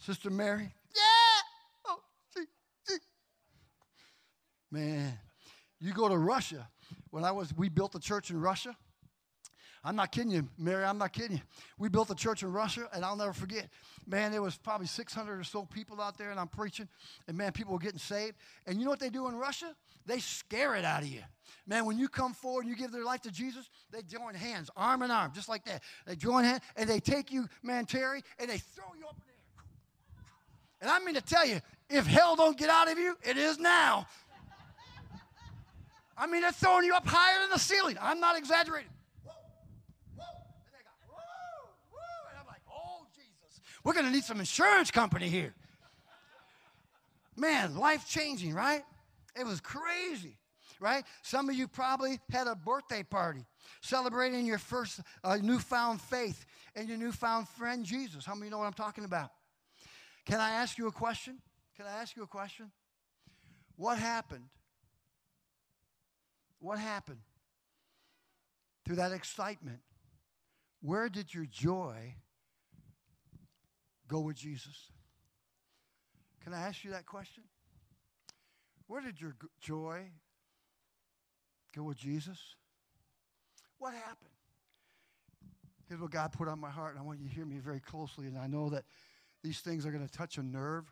[0.00, 0.72] Sister Mary?
[0.94, 1.42] Yeah!
[1.86, 1.98] Oh,
[2.34, 2.44] see,
[2.84, 2.96] see.
[4.74, 5.16] Man,
[5.78, 6.68] you go to Russia.
[7.10, 8.76] When I was, we built a church in Russia.
[9.84, 10.82] I'm not kidding you, Mary.
[10.82, 11.42] I'm not kidding you.
[11.78, 13.68] We built a church in Russia, and I'll never forget.
[14.04, 16.88] Man, there was probably 600 or so people out there, and I'm preaching,
[17.28, 18.34] and man, people were getting saved.
[18.66, 19.76] And you know what they do in Russia?
[20.06, 21.22] They scare it out of you.
[21.68, 24.70] Man, when you come forward and you give their life to Jesus, they join hands,
[24.76, 25.84] arm in arm, just like that.
[26.04, 29.22] They join hands, and they take you, man, Terry, and they throw you up in
[29.28, 29.64] the air.
[30.80, 31.60] and I mean to tell you,
[31.90, 34.06] if hell don't get out of you, it is now.
[36.16, 37.96] I mean, they're throwing you up higher than the ceiling.
[38.00, 38.90] I'm not exaggerating.
[42.30, 43.60] And I'm like, oh, Jesus.
[43.82, 45.54] We're going to need some insurance company here.
[47.36, 48.84] Man, life changing, right?
[49.38, 50.38] It was crazy,
[50.78, 51.04] right?
[51.22, 53.44] Some of you probably had a birthday party
[53.80, 56.46] celebrating your first uh, newfound faith
[56.76, 58.24] and your newfound friend Jesus.
[58.24, 59.30] How many know what I'm talking about?
[60.26, 61.38] Can I ask you a question?
[61.76, 62.70] Can I ask you a question?
[63.76, 64.44] What happened?
[66.64, 67.20] What happened
[68.86, 69.80] through that excitement?
[70.80, 72.14] Where did your joy
[74.08, 74.90] go with Jesus?
[76.42, 77.44] Can I ask you that question?
[78.86, 80.04] Where did your joy
[81.76, 82.38] go with Jesus?
[83.76, 84.30] What happened?
[85.86, 87.80] Here's what God put on my heart, and I want you to hear me very
[87.80, 88.26] closely.
[88.26, 88.84] And I know that
[89.42, 90.90] these things are going to touch a nerve,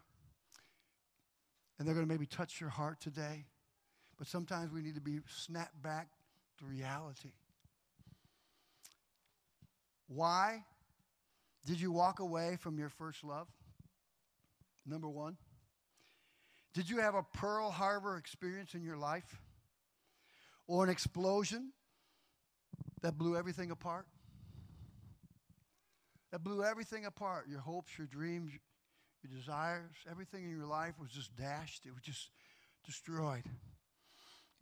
[1.78, 3.46] and they're going to maybe touch your heart today.
[4.22, 6.06] But sometimes we need to be snapped back
[6.60, 7.32] to reality.
[10.06, 10.62] Why
[11.66, 13.48] did you walk away from your first love?
[14.86, 15.36] Number one.
[16.72, 19.40] Did you have a Pearl Harbor experience in your life?
[20.68, 21.72] or an explosion
[23.00, 24.06] that blew everything apart?
[26.30, 27.48] That blew everything apart.
[27.48, 28.52] Your hopes, your dreams,
[29.24, 31.86] your desires, everything in your life was just dashed.
[31.86, 32.30] It was just
[32.86, 33.42] destroyed.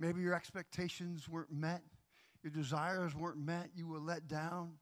[0.01, 1.83] Maybe your expectations weren't met,
[2.43, 4.73] your desires weren't met, you were let down,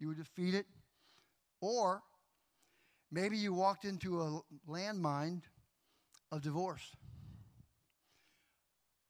[0.00, 0.64] you were defeated.
[1.60, 2.02] Or
[3.10, 5.42] maybe you walked into a landmine
[6.32, 6.96] of divorce.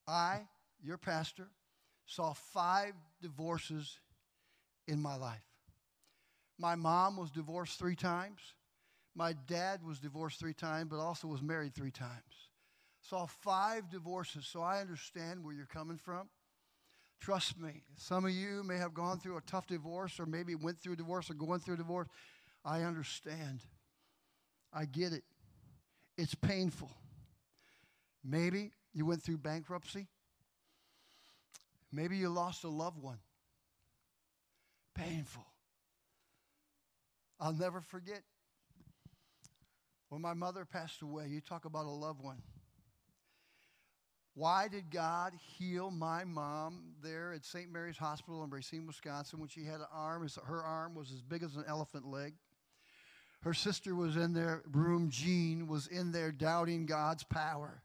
[0.09, 0.41] I,
[0.83, 1.47] your pastor,
[2.07, 4.01] saw five divorces
[4.89, 5.47] in my life.
[6.59, 8.41] My mom was divorced three times.
[9.15, 12.51] My dad was divorced three times, but also was married three times.
[13.03, 16.29] Saw five divorces, so I understand where you're coming from.
[17.21, 20.81] Trust me, some of you may have gone through a tough divorce or maybe went
[20.81, 22.09] through a divorce or going through a divorce.
[22.65, 23.61] I understand.
[24.73, 25.25] I get it.
[26.17, 26.91] It's painful.
[28.25, 30.07] Maybe you went through bankruptcy.
[31.93, 33.19] Maybe you lost a loved one.
[34.95, 35.47] Painful.
[37.41, 38.23] I'll never forget
[40.09, 41.27] when my mother passed away.
[41.29, 42.43] You talk about a loved one.
[44.35, 47.71] Why did God heal my mom there at St.
[47.71, 50.27] Mary's Hospital in Racine, Wisconsin, when she had an arm?
[50.45, 52.33] Her arm was as big as an elephant leg.
[53.43, 57.83] Her sister was in their room, Jean, was in there doubting God's power.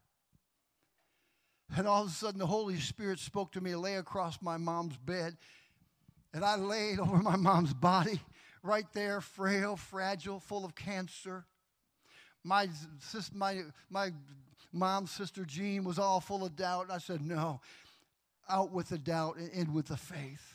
[1.76, 4.96] And all of a sudden, the Holy Spirit spoke to me, lay across my mom's
[4.96, 5.36] bed.
[6.32, 8.20] And I laid over my mom's body,
[8.62, 11.44] right there, frail, fragile, full of cancer.
[12.44, 12.68] My,
[13.00, 14.10] sis, my, my
[14.72, 16.84] mom's sister Jean was all full of doubt.
[16.84, 17.60] And I said, No,
[18.48, 20.54] out with the doubt and in with the faith.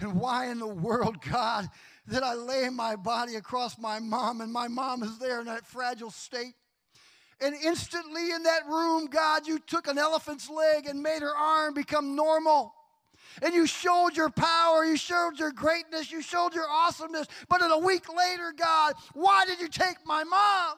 [0.00, 1.68] And why in the world, God,
[2.08, 5.66] did I lay my body across my mom and my mom is there in that
[5.66, 6.54] fragile state?
[7.40, 11.74] And instantly in that room, God, you took an elephant's leg and made her arm
[11.74, 12.74] become normal.
[13.42, 17.26] And you showed your power, you showed your greatness, you showed your awesomeness.
[17.48, 20.76] But in a week later, God, why did you take my mom?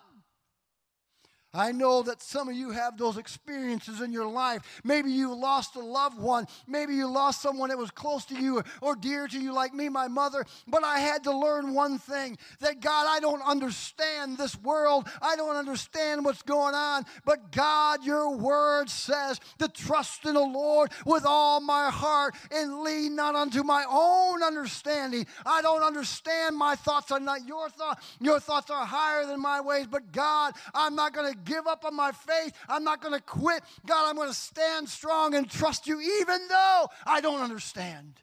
[1.58, 4.80] I know that some of you have those experiences in your life.
[4.84, 6.46] Maybe you lost a loved one.
[6.68, 9.88] Maybe you lost someone that was close to you or dear to you, like me,
[9.88, 10.46] my mother.
[10.68, 15.08] But I had to learn one thing that God, I don't understand this world.
[15.20, 17.04] I don't understand what's going on.
[17.24, 22.82] But God, your word says to trust in the Lord with all my heart and
[22.82, 25.26] lean not unto my own understanding.
[25.44, 26.56] I don't understand.
[26.56, 28.06] My thoughts are not your thoughts.
[28.20, 29.88] Your thoughts are higher than my ways.
[29.88, 32.52] But God, I'm not going to give up on my faith.
[32.68, 33.62] I'm not going to quit.
[33.86, 38.20] God, I'm going to stand strong and trust you even though I don't understand.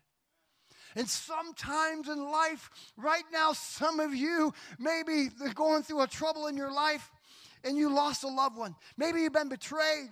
[0.95, 6.47] And sometimes in life, right now, some of you maybe they're going through a trouble
[6.47, 7.11] in your life
[7.65, 8.75] and you lost a loved one.
[8.95, 10.09] Maybe you've been betrayed,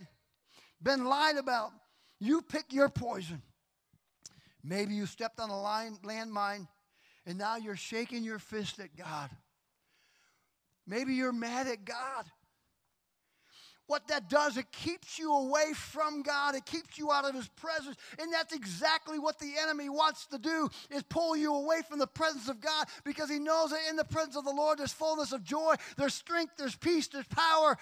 [0.82, 1.72] been lied about.
[2.20, 3.42] You pick your poison.
[4.64, 6.68] Maybe you stepped on a line, landmine
[7.26, 9.30] and now you're shaking your fist at God.
[10.86, 12.26] Maybe you're mad at God
[13.88, 16.56] what that does, it keeps you away from God.
[16.56, 17.98] It keeps you out of His presence.
[18.18, 22.08] And that's exactly what the enemy wants to do, is pull you away from the
[22.08, 25.34] presence of God because he knows that in the presence of the Lord there's fullness
[25.34, 27.78] of joy, there's strength, there's peace, there's power.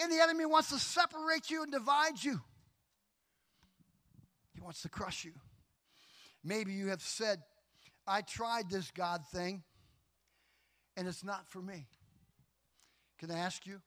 [0.00, 2.40] And the enemy wants to separate you and divide you.
[4.54, 5.32] He wants to crush you.
[6.42, 7.38] Maybe you have said,
[8.06, 9.62] I tried this God thing,
[10.96, 11.86] and it's not for me.
[13.18, 13.80] Can I ask you?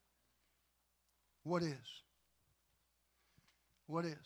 [1.47, 2.03] What is?
[3.87, 4.17] What is?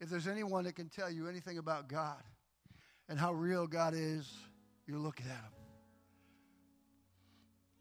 [0.00, 2.22] If there's anyone that can tell you anything about God
[3.10, 4.32] and how real God is,
[4.86, 5.52] you're looking at him.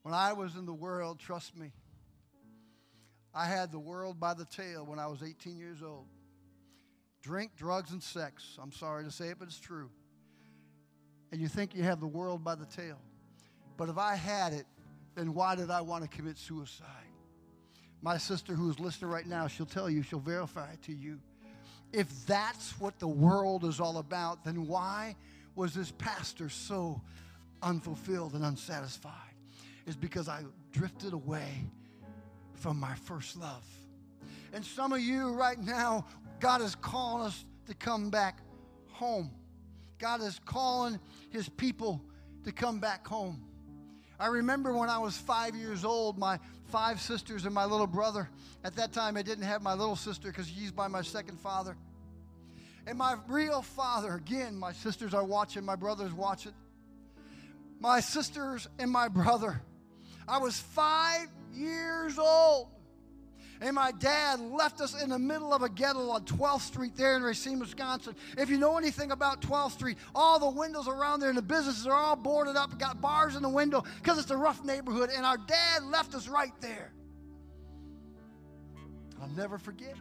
[0.01, 1.71] When I was in the world, trust me,
[3.33, 6.07] I had the world by the tail when I was 18 years old.
[7.21, 8.57] Drink, drugs, and sex.
[8.61, 9.89] I'm sorry to say it, but it's true.
[11.31, 12.99] And you think you have the world by the tail.
[13.77, 14.65] But if I had it,
[15.15, 17.12] then why did I want to commit suicide?
[18.03, 21.19] My sister, who is listening right now, she'll tell you, she'll verify to you.
[21.93, 25.15] If that's what the world is all about, then why
[25.55, 26.99] was this pastor so
[27.61, 29.13] unfulfilled and unsatisfied?
[29.87, 30.41] Is because I
[30.73, 31.47] drifted away
[32.55, 33.63] from my first love.
[34.51, 36.05] And some of you right now,
[36.41, 38.39] God is calling us to come back
[38.91, 39.31] home.
[39.97, 40.99] God is calling
[41.29, 42.01] his people
[42.43, 43.41] to come back home.
[44.19, 46.39] I remember when I was five years old, my
[46.73, 48.27] five sisters and my little brother.
[48.63, 51.77] At that time, I didn't have my little sister because she's by my second father.
[52.87, 56.53] And my real father, again, my sisters are watching, my brother's watching.
[57.79, 59.61] My sisters and my brother.
[60.27, 62.69] I was five years old.
[63.63, 67.15] And my dad left us in the middle of a ghetto on 12th Street there
[67.15, 68.13] in Racine, Wisconsin.
[68.37, 71.87] If you know anything about 12th Street, all the windows around there and the businesses
[71.87, 75.11] are all boarded up, got bars in the window because it's a rough neighborhood.
[75.15, 76.91] And our dad left us right there.
[79.21, 79.95] I'll never forget.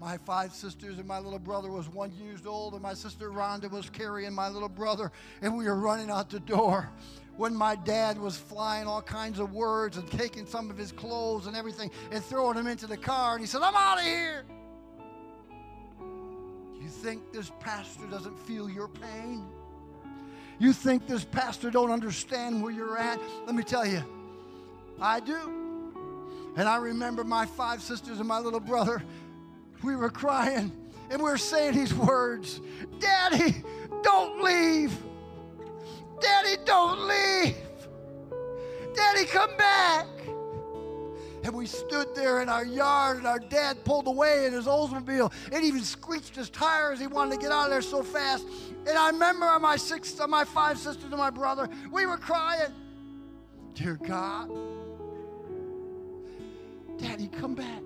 [0.00, 3.70] My five sisters and my little brother was one years old, and my sister Rhonda
[3.70, 6.90] was carrying my little brother, and we were running out the door
[7.36, 11.46] when my dad was flying all kinds of words and taking some of his clothes
[11.46, 14.44] and everything and throwing them into the car, and he said, I'm out of here.
[16.80, 19.46] You think this pastor doesn't feel your pain?
[20.58, 23.18] You think this pastor don't understand where you're at?
[23.46, 24.02] Let me tell you,
[25.00, 25.58] I do.
[26.56, 29.02] And I remember my five sisters and my little brother
[29.82, 30.72] we were crying
[31.10, 32.60] and we were saying these words
[32.98, 33.62] Daddy,
[34.02, 34.96] don't leave.
[36.22, 37.56] Daddy, don't leave.
[38.94, 40.06] Daddy, come back.
[41.44, 45.32] And we stood there in our yard, and our dad pulled away in his Oldsmobile.
[45.50, 47.00] It even screeched his tires.
[47.00, 48.46] He wanted to get out of there so fast.
[48.86, 52.72] And I remember my six, my five sisters and my brother, we were crying.
[53.74, 54.50] Dear God,
[56.98, 57.82] Daddy, come back.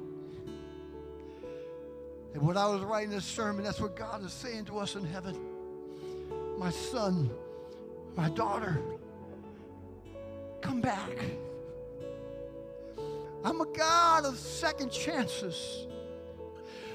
[2.34, 5.04] And when I was writing this sermon, that's what God is saying to us in
[5.04, 5.34] heaven.
[6.58, 7.30] My son,
[8.16, 8.80] my daughter,
[10.62, 11.10] come back.
[13.44, 15.86] I'm a God of second chances.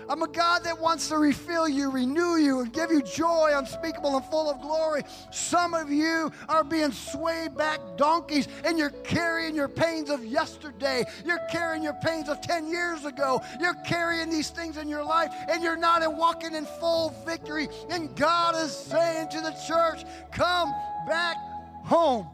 [0.10, 4.18] I'm a God that wants to refill you, renew you, and give you joy unspeakable
[4.18, 5.04] and full of glory.
[5.32, 11.06] Some of you are being swayed back donkeys and you're carrying your pains of yesterday.
[11.26, 13.42] You're carrying your pains of 10 years ago.
[13.62, 17.70] You're carrying these things in your life and you're not walking in full victory.
[17.90, 20.74] And God is saying to the church, come
[21.08, 21.38] back
[21.84, 22.28] home.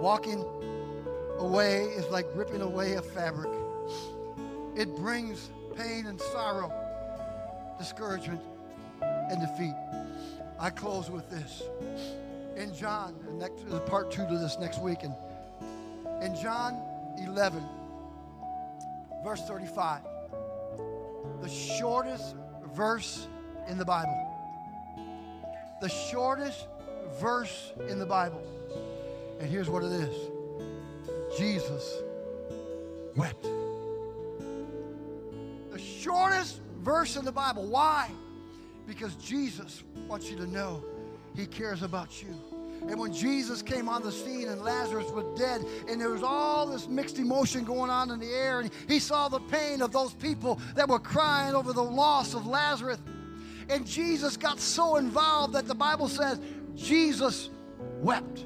[0.00, 0.44] Walking
[1.38, 3.50] away is like ripping away a fabric.
[4.76, 6.72] It brings pain and sorrow,
[7.78, 8.40] discouragement,
[9.00, 9.74] and defeat.
[10.58, 11.62] I close with this.
[12.56, 15.02] In John, next is part two to this next week.
[15.02, 15.14] And
[16.22, 16.80] in John
[17.18, 17.62] 11,
[19.24, 20.02] verse 35,
[21.40, 22.36] the shortest
[22.74, 23.26] verse
[23.68, 24.30] in the Bible.
[25.80, 26.66] The shortest
[27.20, 28.42] verse in the Bible.
[29.40, 30.30] And here's what it is
[31.36, 32.02] Jesus
[33.16, 33.46] wept.
[35.72, 37.66] The shortest verse in the Bible.
[37.66, 38.10] Why?
[38.86, 40.84] Because Jesus wants you to know
[41.34, 42.34] he cares about you.
[42.88, 46.66] And when Jesus came on the scene and Lazarus was dead, and there was all
[46.66, 50.12] this mixed emotion going on in the air, and he saw the pain of those
[50.14, 52.98] people that were crying over the loss of Lazarus.
[53.68, 56.40] And Jesus got so involved that the Bible says
[56.74, 57.50] Jesus
[58.00, 58.44] wept.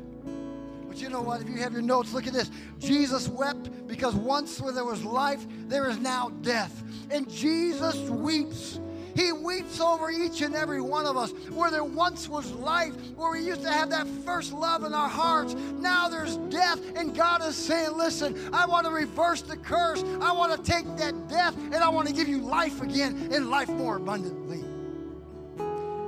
[0.86, 1.40] But you know what?
[1.40, 2.50] If you have your notes, look at this.
[2.78, 6.82] Jesus wept because once where there was life, there is now death.
[7.10, 8.80] And Jesus weeps.
[9.14, 11.32] He weeps over each and every one of us.
[11.50, 15.08] Where there once was life, where we used to have that first love in our
[15.08, 16.80] hearts, now there's death.
[16.94, 20.04] And God is saying, Listen, I want to reverse the curse.
[20.20, 23.50] I want to take that death and I want to give you life again and
[23.50, 24.67] life more abundantly.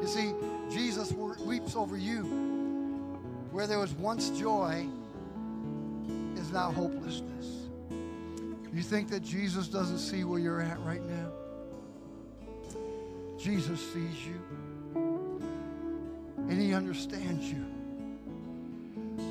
[0.01, 0.33] You see,
[0.71, 2.23] Jesus weeps over you
[3.51, 4.87] where there was once joy
[6.37, 7.69] is now hopelessness.
[8.73, 11.33] You think that Jesus doesn't see where you're at right now?
[13.37, 14.41] Jesus sees you
[16.49, 17.65] and he understands you.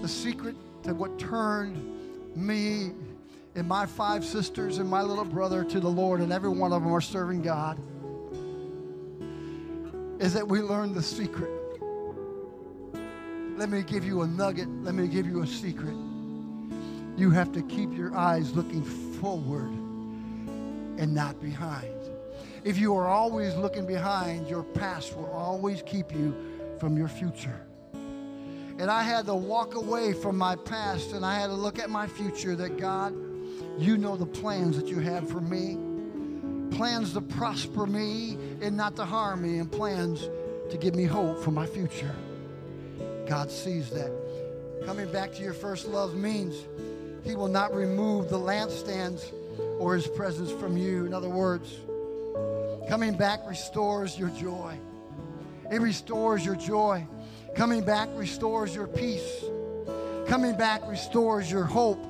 [0.01, 2.91] The secret to what turned me
[3.55, 6.84] and my five sisters and my little brother to the Lord, and every one of
[6.84, 7.80] them are serving God,
[10.20, 11.49] is that we learn the secret
[13.59, 14.70] let me give you a nugget.
[14.86, 15.93] Let me give you a secret.
[17.17, 18.86] You have to keep your eyes looking
[19.20, 19.67] forward
[20.97, 21.93] and not behind.
[22.63, 26.34] If you are always looking behind, your past will always keep you
[26.80, 27.59] from your future.
[27.93, 31.89] And I had to walk away from my past and I had to look at
[31.89, 33.13] my future that God,
[33.78, 35.78] you know the plans that you have for me.
[36.80, 40.30] Plans to prosper me and not to harm me, and plans
[40.72, 42.16] to give me hope for my future.
[43.28, 44.10] God sees that.
[44.86, 46.56] Coming back to your first love means
[47.26, 49.34] He will not remove the lampstands
[49.78, 51.06] or His presence from you.
[51.06, 51.70] In other words,
[52.88, 54.80] coming back restores your joy.
[55.70, 57.06] It restores your joy.
[57.58, 59.44] Coming back restores your peace.
[60.30, 62.02] Coming back restores your hope.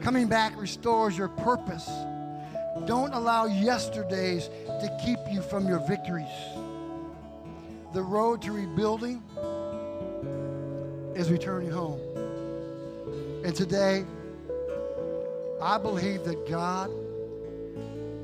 [0.00, 1.86] Coming back restores your purpose.
[2.86, 6.26] Don't allow yesterdays to keep you from your victories.
[7.92, 9.22] The road to rebuilding
[11.14, 12.00] is returning home.
[13.44, 14.04] And today,
[15.60, 16.90] I believe that God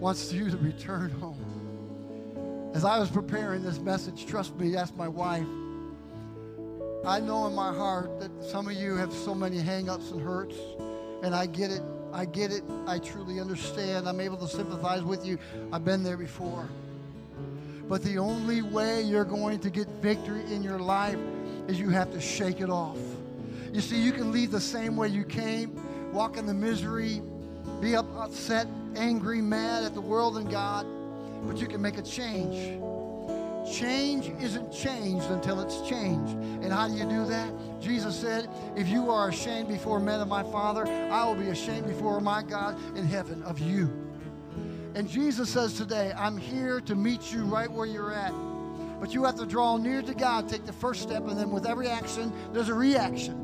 [0.00, 2.70] wants you to return home.
[2.74, 5.46] As I was preparing this message, trust me, ask my wife.
[7.06, 10.56] I know in my heart that some of you have so many hang-ups and hurts,
[11.22, 11.82] and I get it.
[12.14, 12.62] I get it.
[12.86, 14.08] I truly understand.
[14.08, 15.36] I'm able to sympathize with you.
[15.72, 16.68] I've been there before.
[17.88, 21.18] But the only way you're going to get victory in your life
[21.66, 22.98] is you have to shake it off.
[23.72, 27.20] You see, you can leave the same way you came, walk in the misery,
[27.80, 30.86] be upset, angry, mad at the world and God,
[31.44, 32.80] but you can make a change.
[33.70, 36.34] Change isn't changed until it's changed.
[36.62, 37.50] And how do you do that?
[37.80, 41.86] Jesus said, If you are ashamed before men of my Father, I will be ashamed
[41.86, 43.90] before my God in heaven of you.
[44.94, 48.32] And Jesus says today, I'm here to meet you right where you're at.
[49.00, 51.66] But you have to draw near to God, take the first step, and then with
[51.66, 53.40] every action, there's a reaction.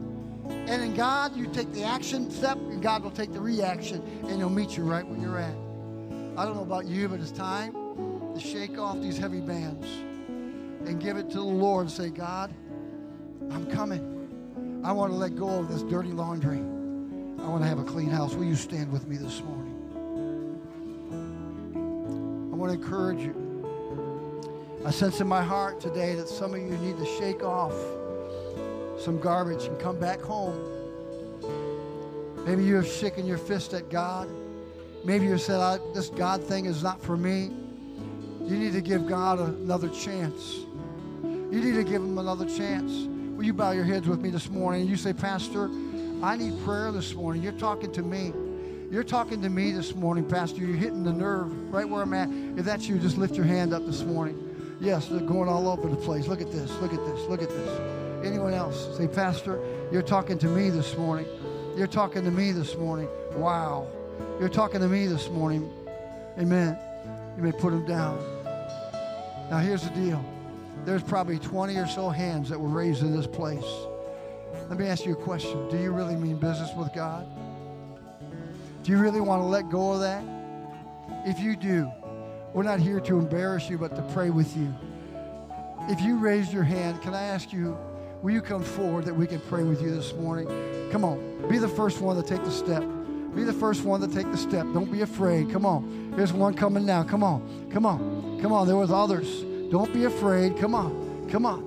[0.49, 4.37] And in God, you take the action step, and God will take the reaction, and
[4.37, 5.55] He'll meet you right where you're at.
[6.39, 7.73] I don't know about you, but it's time
[8.35, 9.87] to shake off these heavy bands
[10.87, 12.53] and give it to the Lord and say, God,
[13.51, 14.81] I'm coming.
[14.85, 16.59] I want to let go of this dirty laundry.
[16.59, 18.35] I want to have a clean house.
[18.35, 19.67] Will you stand with me this morning?
[22.53, 23.35] I want to encourage you.
[24.85, 27.75] I sense in my heart today that some of you need to shake off
[28.99, 30.59] some garbage and come back home.
[32.47, 34.29] Maybe you have shaken your fist at God.
[35.05, 37.51] Maybe you said, This God thing is not for me.
[38.43, 40.65] You need to give God another chance.
[41.51, 42.93] You need to give them another chance.
[43.37, 44.87] Will you bow your heads with me this morning?
[44.87, 45.69] You say, Pastor,
[46.23, 47.43] I need prayer this morning.
[47.43, 48.33] You're talking to me.
[48.89, 50.61] You're talking to me this morning, Pastor.
[50.61, 52.29] You're hitting the nerve right where I'm at.
[52.57, 54.77] If that's you, just lift your hand up this morning.
[54.81, 56.29] Yes, they're going all over the place.
[56.29, 56.71] Look at this.
[56.81, 57.21] Look at this.
[57.29, 58.25] Look at this.
[58.25, 58.97] Anyone else?
[58.97, 61.27] Say, Pastor, you're talking to me this morning.
[61.77, 63.09] You're talking to me this morning.
[63.35, 63.89] Wow.
[64.39, 65.69] You're talking to me this morning.
[66.39, 66.79] Amen.
[67.37, 68.19] You may put them down.
[69.51, 70.25] Now, here's the deal
[70.85, 73.65] there's probably 20 or so hands that were raised in this place.
[74.69, 77.27] Let me ask you a question Do you really mean business with God?
[78.83, 80.25] Do you really want to let go of that?
[81.27, 81.91] If you do,
[82.55, 84.75] we're not here to embarrass you, but to pray with you.
[85.89, 87.77] If you raised your hand, can I ask you,
[88.23, 90.49] will you come forward that we can pray with you this morning?
[90.91, 92.83] Come on, be the first one to take the step.
[93.35, 94.67] Be the first one to take the step.
[94.73, 95.53] Don't be afraid.
[95.53, 96.13] Come on.
[96.17, 97.05] Here's one coming now.
[97.05, 97.71] Come on.
[97.73, 98.41] Come on.
[98.43, 98.67] Come on.
[98.67, 99.45] There was others.
[99.71, 100.59] Don't be afraid.
[100.59, 101.29] Come on.
[101.31, 101.65] Come on.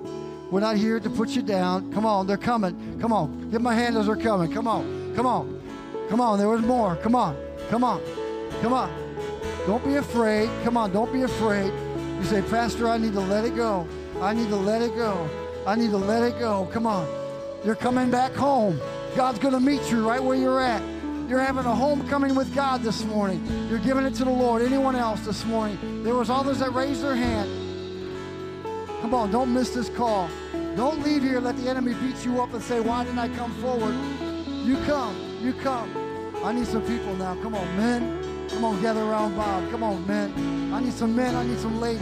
[0.50, 1.90] We're not here to put you down.
[1.92, 2.26] Come on.
[2.26, 2.98] They're coming.
[3.00, 3.50] Come on.
[3.50, 4.52] Give my hand as they're coming.
[4.52, 5.14] Come on.
[5.16, 5.62] Come on.
[6.10, 6.38] Come on.
[6.38, 6.96] There was more.
[6.96, 7.36] Come on.
[7.70, 8.02] Come on.
[8.60, 8.92] Come on.
[9.66, 10.50] Don't be afraid.
[10.64, 10.92] Come on.
[10.92, 11.72] Don't be afraid.
[12.18, 13.88] You say, Pastor, I need to let it go.
[14.20, 15.28] I need to let it go.
[15.66, 16.68] I need to let it go.
[16.72, 17.08] Come on.
[17.64, 18.78] You're coming back home.
[19.16, 20.82] God's going to meet you right where you're at.
[21.26, 23.42] You're having a homecoming with God this morning.
[23.70, 24.60] You're giving it to the Lord.
[24.60, 26.04] Anyone else this morning?
[26.04, 27.63] There was others that raised their hand.
[29.04, 30.30] Come on, don't miss this call.
[30.76, 33.52] Don't leave here let the enemy beat you up and say, why didn't I come
[33.60, 33.94] forward?
[34.64, 35.14] You come.
[35.42, 35.90] You come.
[36.42, 37.34] I need some people now.
[37.42, 38.48] Come on, men.
[38.48, 39.70] Come on, gather around Bob.
[39.70, 40.72] Come on, men.
[40.72, 41.34] I need some men.
[41.34, 42.00] I need some ladies.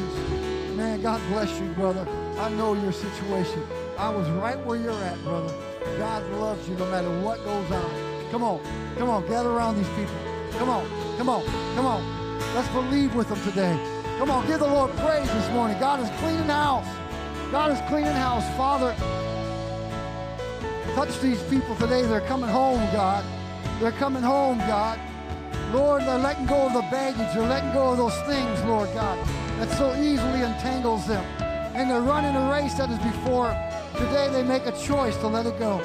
[0.76, 2.06] Man, God bless you, brother.
[2.38, 3.64] I know your situation.
[3.98, 5.52] I was right where you're at, brother.
[5.98, 8.30] God loves you no matter what goes on.
[8.30, 8.60] Come on.
[8.96, 9.26] Come on.
[9.26, 10.14] Gather around these people.
[10.52, 10.86] Come on.
[11.18, 11.44] Come on.
[11.74, 12.38] Come on.
[12.54, 14.01] Let's believe with them today.
[14.18, 14.46] Come on.
[14.46, 15.78] Give the Lord praise this morning.
[15.78, 16.86] God is cleaning house.
[17.50, 18.44] God is cleaning house.
[18.56, 18.94] Father,
[20.94, 22.02] touch these people today.
[22.02, 23.24] They're coming home, God.
[23.80, 24.98] They're coming home, God.
[25.72, 27.34] Lord, they're letting go of the baggage.
[27.34, 29.18] They're letting go of those things, Lord God,
[29.58, 31.24] that so easily entangles them.
[31.74, 33.48] And they're running a race that is before.
[33.96, 35.80] Today they make a choice to let it go.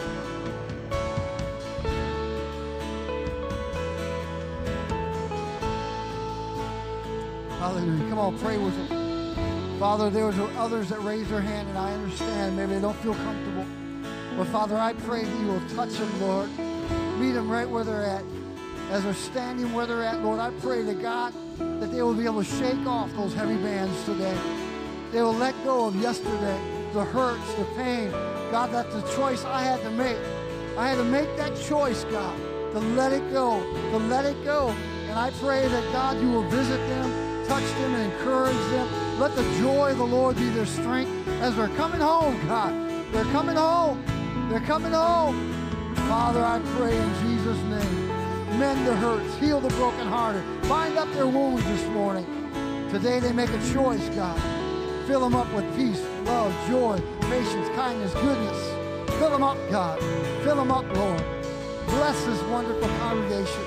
[7.88, 9.80] Come on, pray with them.
[9.80, 13.14] Father, there was others that raised their hand, and I understand maybe they don't feel
[13.14, 13.66] comfortable.
[14.38, 16.50] But Father, I pray that you will touch them, Lord.
[17.18, 18.24] Meet them right where they're at.
[18.92, 21.34] As they're standing where they're at, Lord, I pray that God,
[21.80, 24.38] that they will be able to shake off those heavy bands today.
[25.14, 26.60] They will let go of yesterday,
[26.92, 28.12] the hurts, the pain.
[28.52, 30.18] God, that's the choice I had to make.
[30.78, 32.38] I had to make that choice, God,
[32.74, 33.62] to let it go,
[33.92, 34.76] to let it go.
[35.08, 37.16] And I pray that, God, you will visit them
[37.48, 39.20] touch them and encourage them.
[39.20, 42.74] Let the joy of the Lord be their strength as they're coming home, God.
[43.12, 44.04] They're coming home.
[44.50, 45.54] They're coming home.
[46.08, 48.08] Father, I pray in Jesus' name.
[48.60, 52.26] Mend the hurts, heal the brokenhearted, bind up their wounds this morning.
[52.89, 54.39] Today they make a choice, God.
[55.06, 59.10] Fill them up with peace, love, joy, patience, kindness, goodness.
[59.20, 60.00] Fill them up, God.
[60.43, 61.24] Fill them up, Lord.
[61.88, 63.64] Bless Bless this wonderful congregation.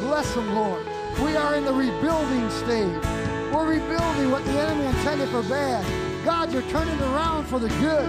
[0.00, 0.89] Bless them, Lord.
[1.18, 3.04] We are in the rebuilding stage.
[3.52, 5.84] We're rebuilding what the enemy intended for bad.
[6.24, 8.08] God, you're turning around for the good.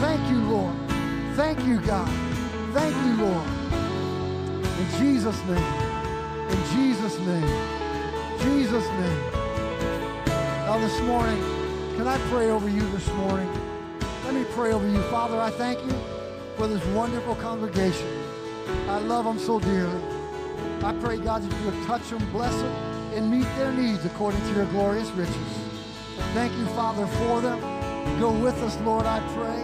[0.00, 0.74] Thank you, Lord.
[1.36, 2.08] Thank you, God.
[2.72, 3.46] Thank you, Lord.
[4.78, 5.90] In Jesus' name.
[6.48, 7.80] In Jesus' name.
[8.40, 9.32] Jesus' name.
[10.66, 11.42] Now this morning,
[11.96, 13.50] can I pray over you this morning?
[14.24, 15.02] Let me pray over you.
[15.10, 15.94] Father, I thank you
[16.56, 18.06] for this wonderful congregation.
[18.88, 20.09] I love them so dearly.
[20.82, 22.72] I pray, God, that you would touch them, bless them,
[23.14, 25.36] and meet their needs according to your glorious riches.
[26.32, 27.60] Thank you, Father, for them.
[28.18, 29.60] Go with us, Lord, I pray.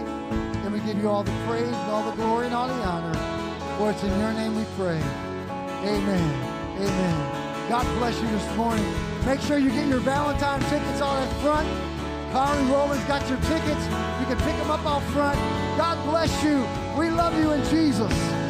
[0.63, 3.13] And we give you all the praise and all the glory and all the honor.
[3.77, 5.01] For it's in your name we pray.
[5.83, 6.77] Amen.
[6.77, 7.69] Amen.
[7.69, 8.85] God bless you this morning.
[9.25, 11.67] Make sure you get your Valentine tickets out at front.
[12.31, 13.83] Kari Rowland's got your tickets.
[14.19, 15.39] You can pick them up out front.
[15.77, 16.65] God bless you.
[16.99, 18.46] We love you in Jesus.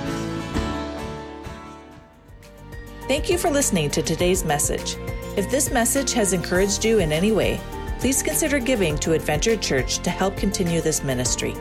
[3.08, 4.97] Thank you for listening to today's message.
[5.38, 7.62] If this message has encouraged you in any way,
[7.99, 11.55] please consider giving to Adventure Church to help continue this ministry.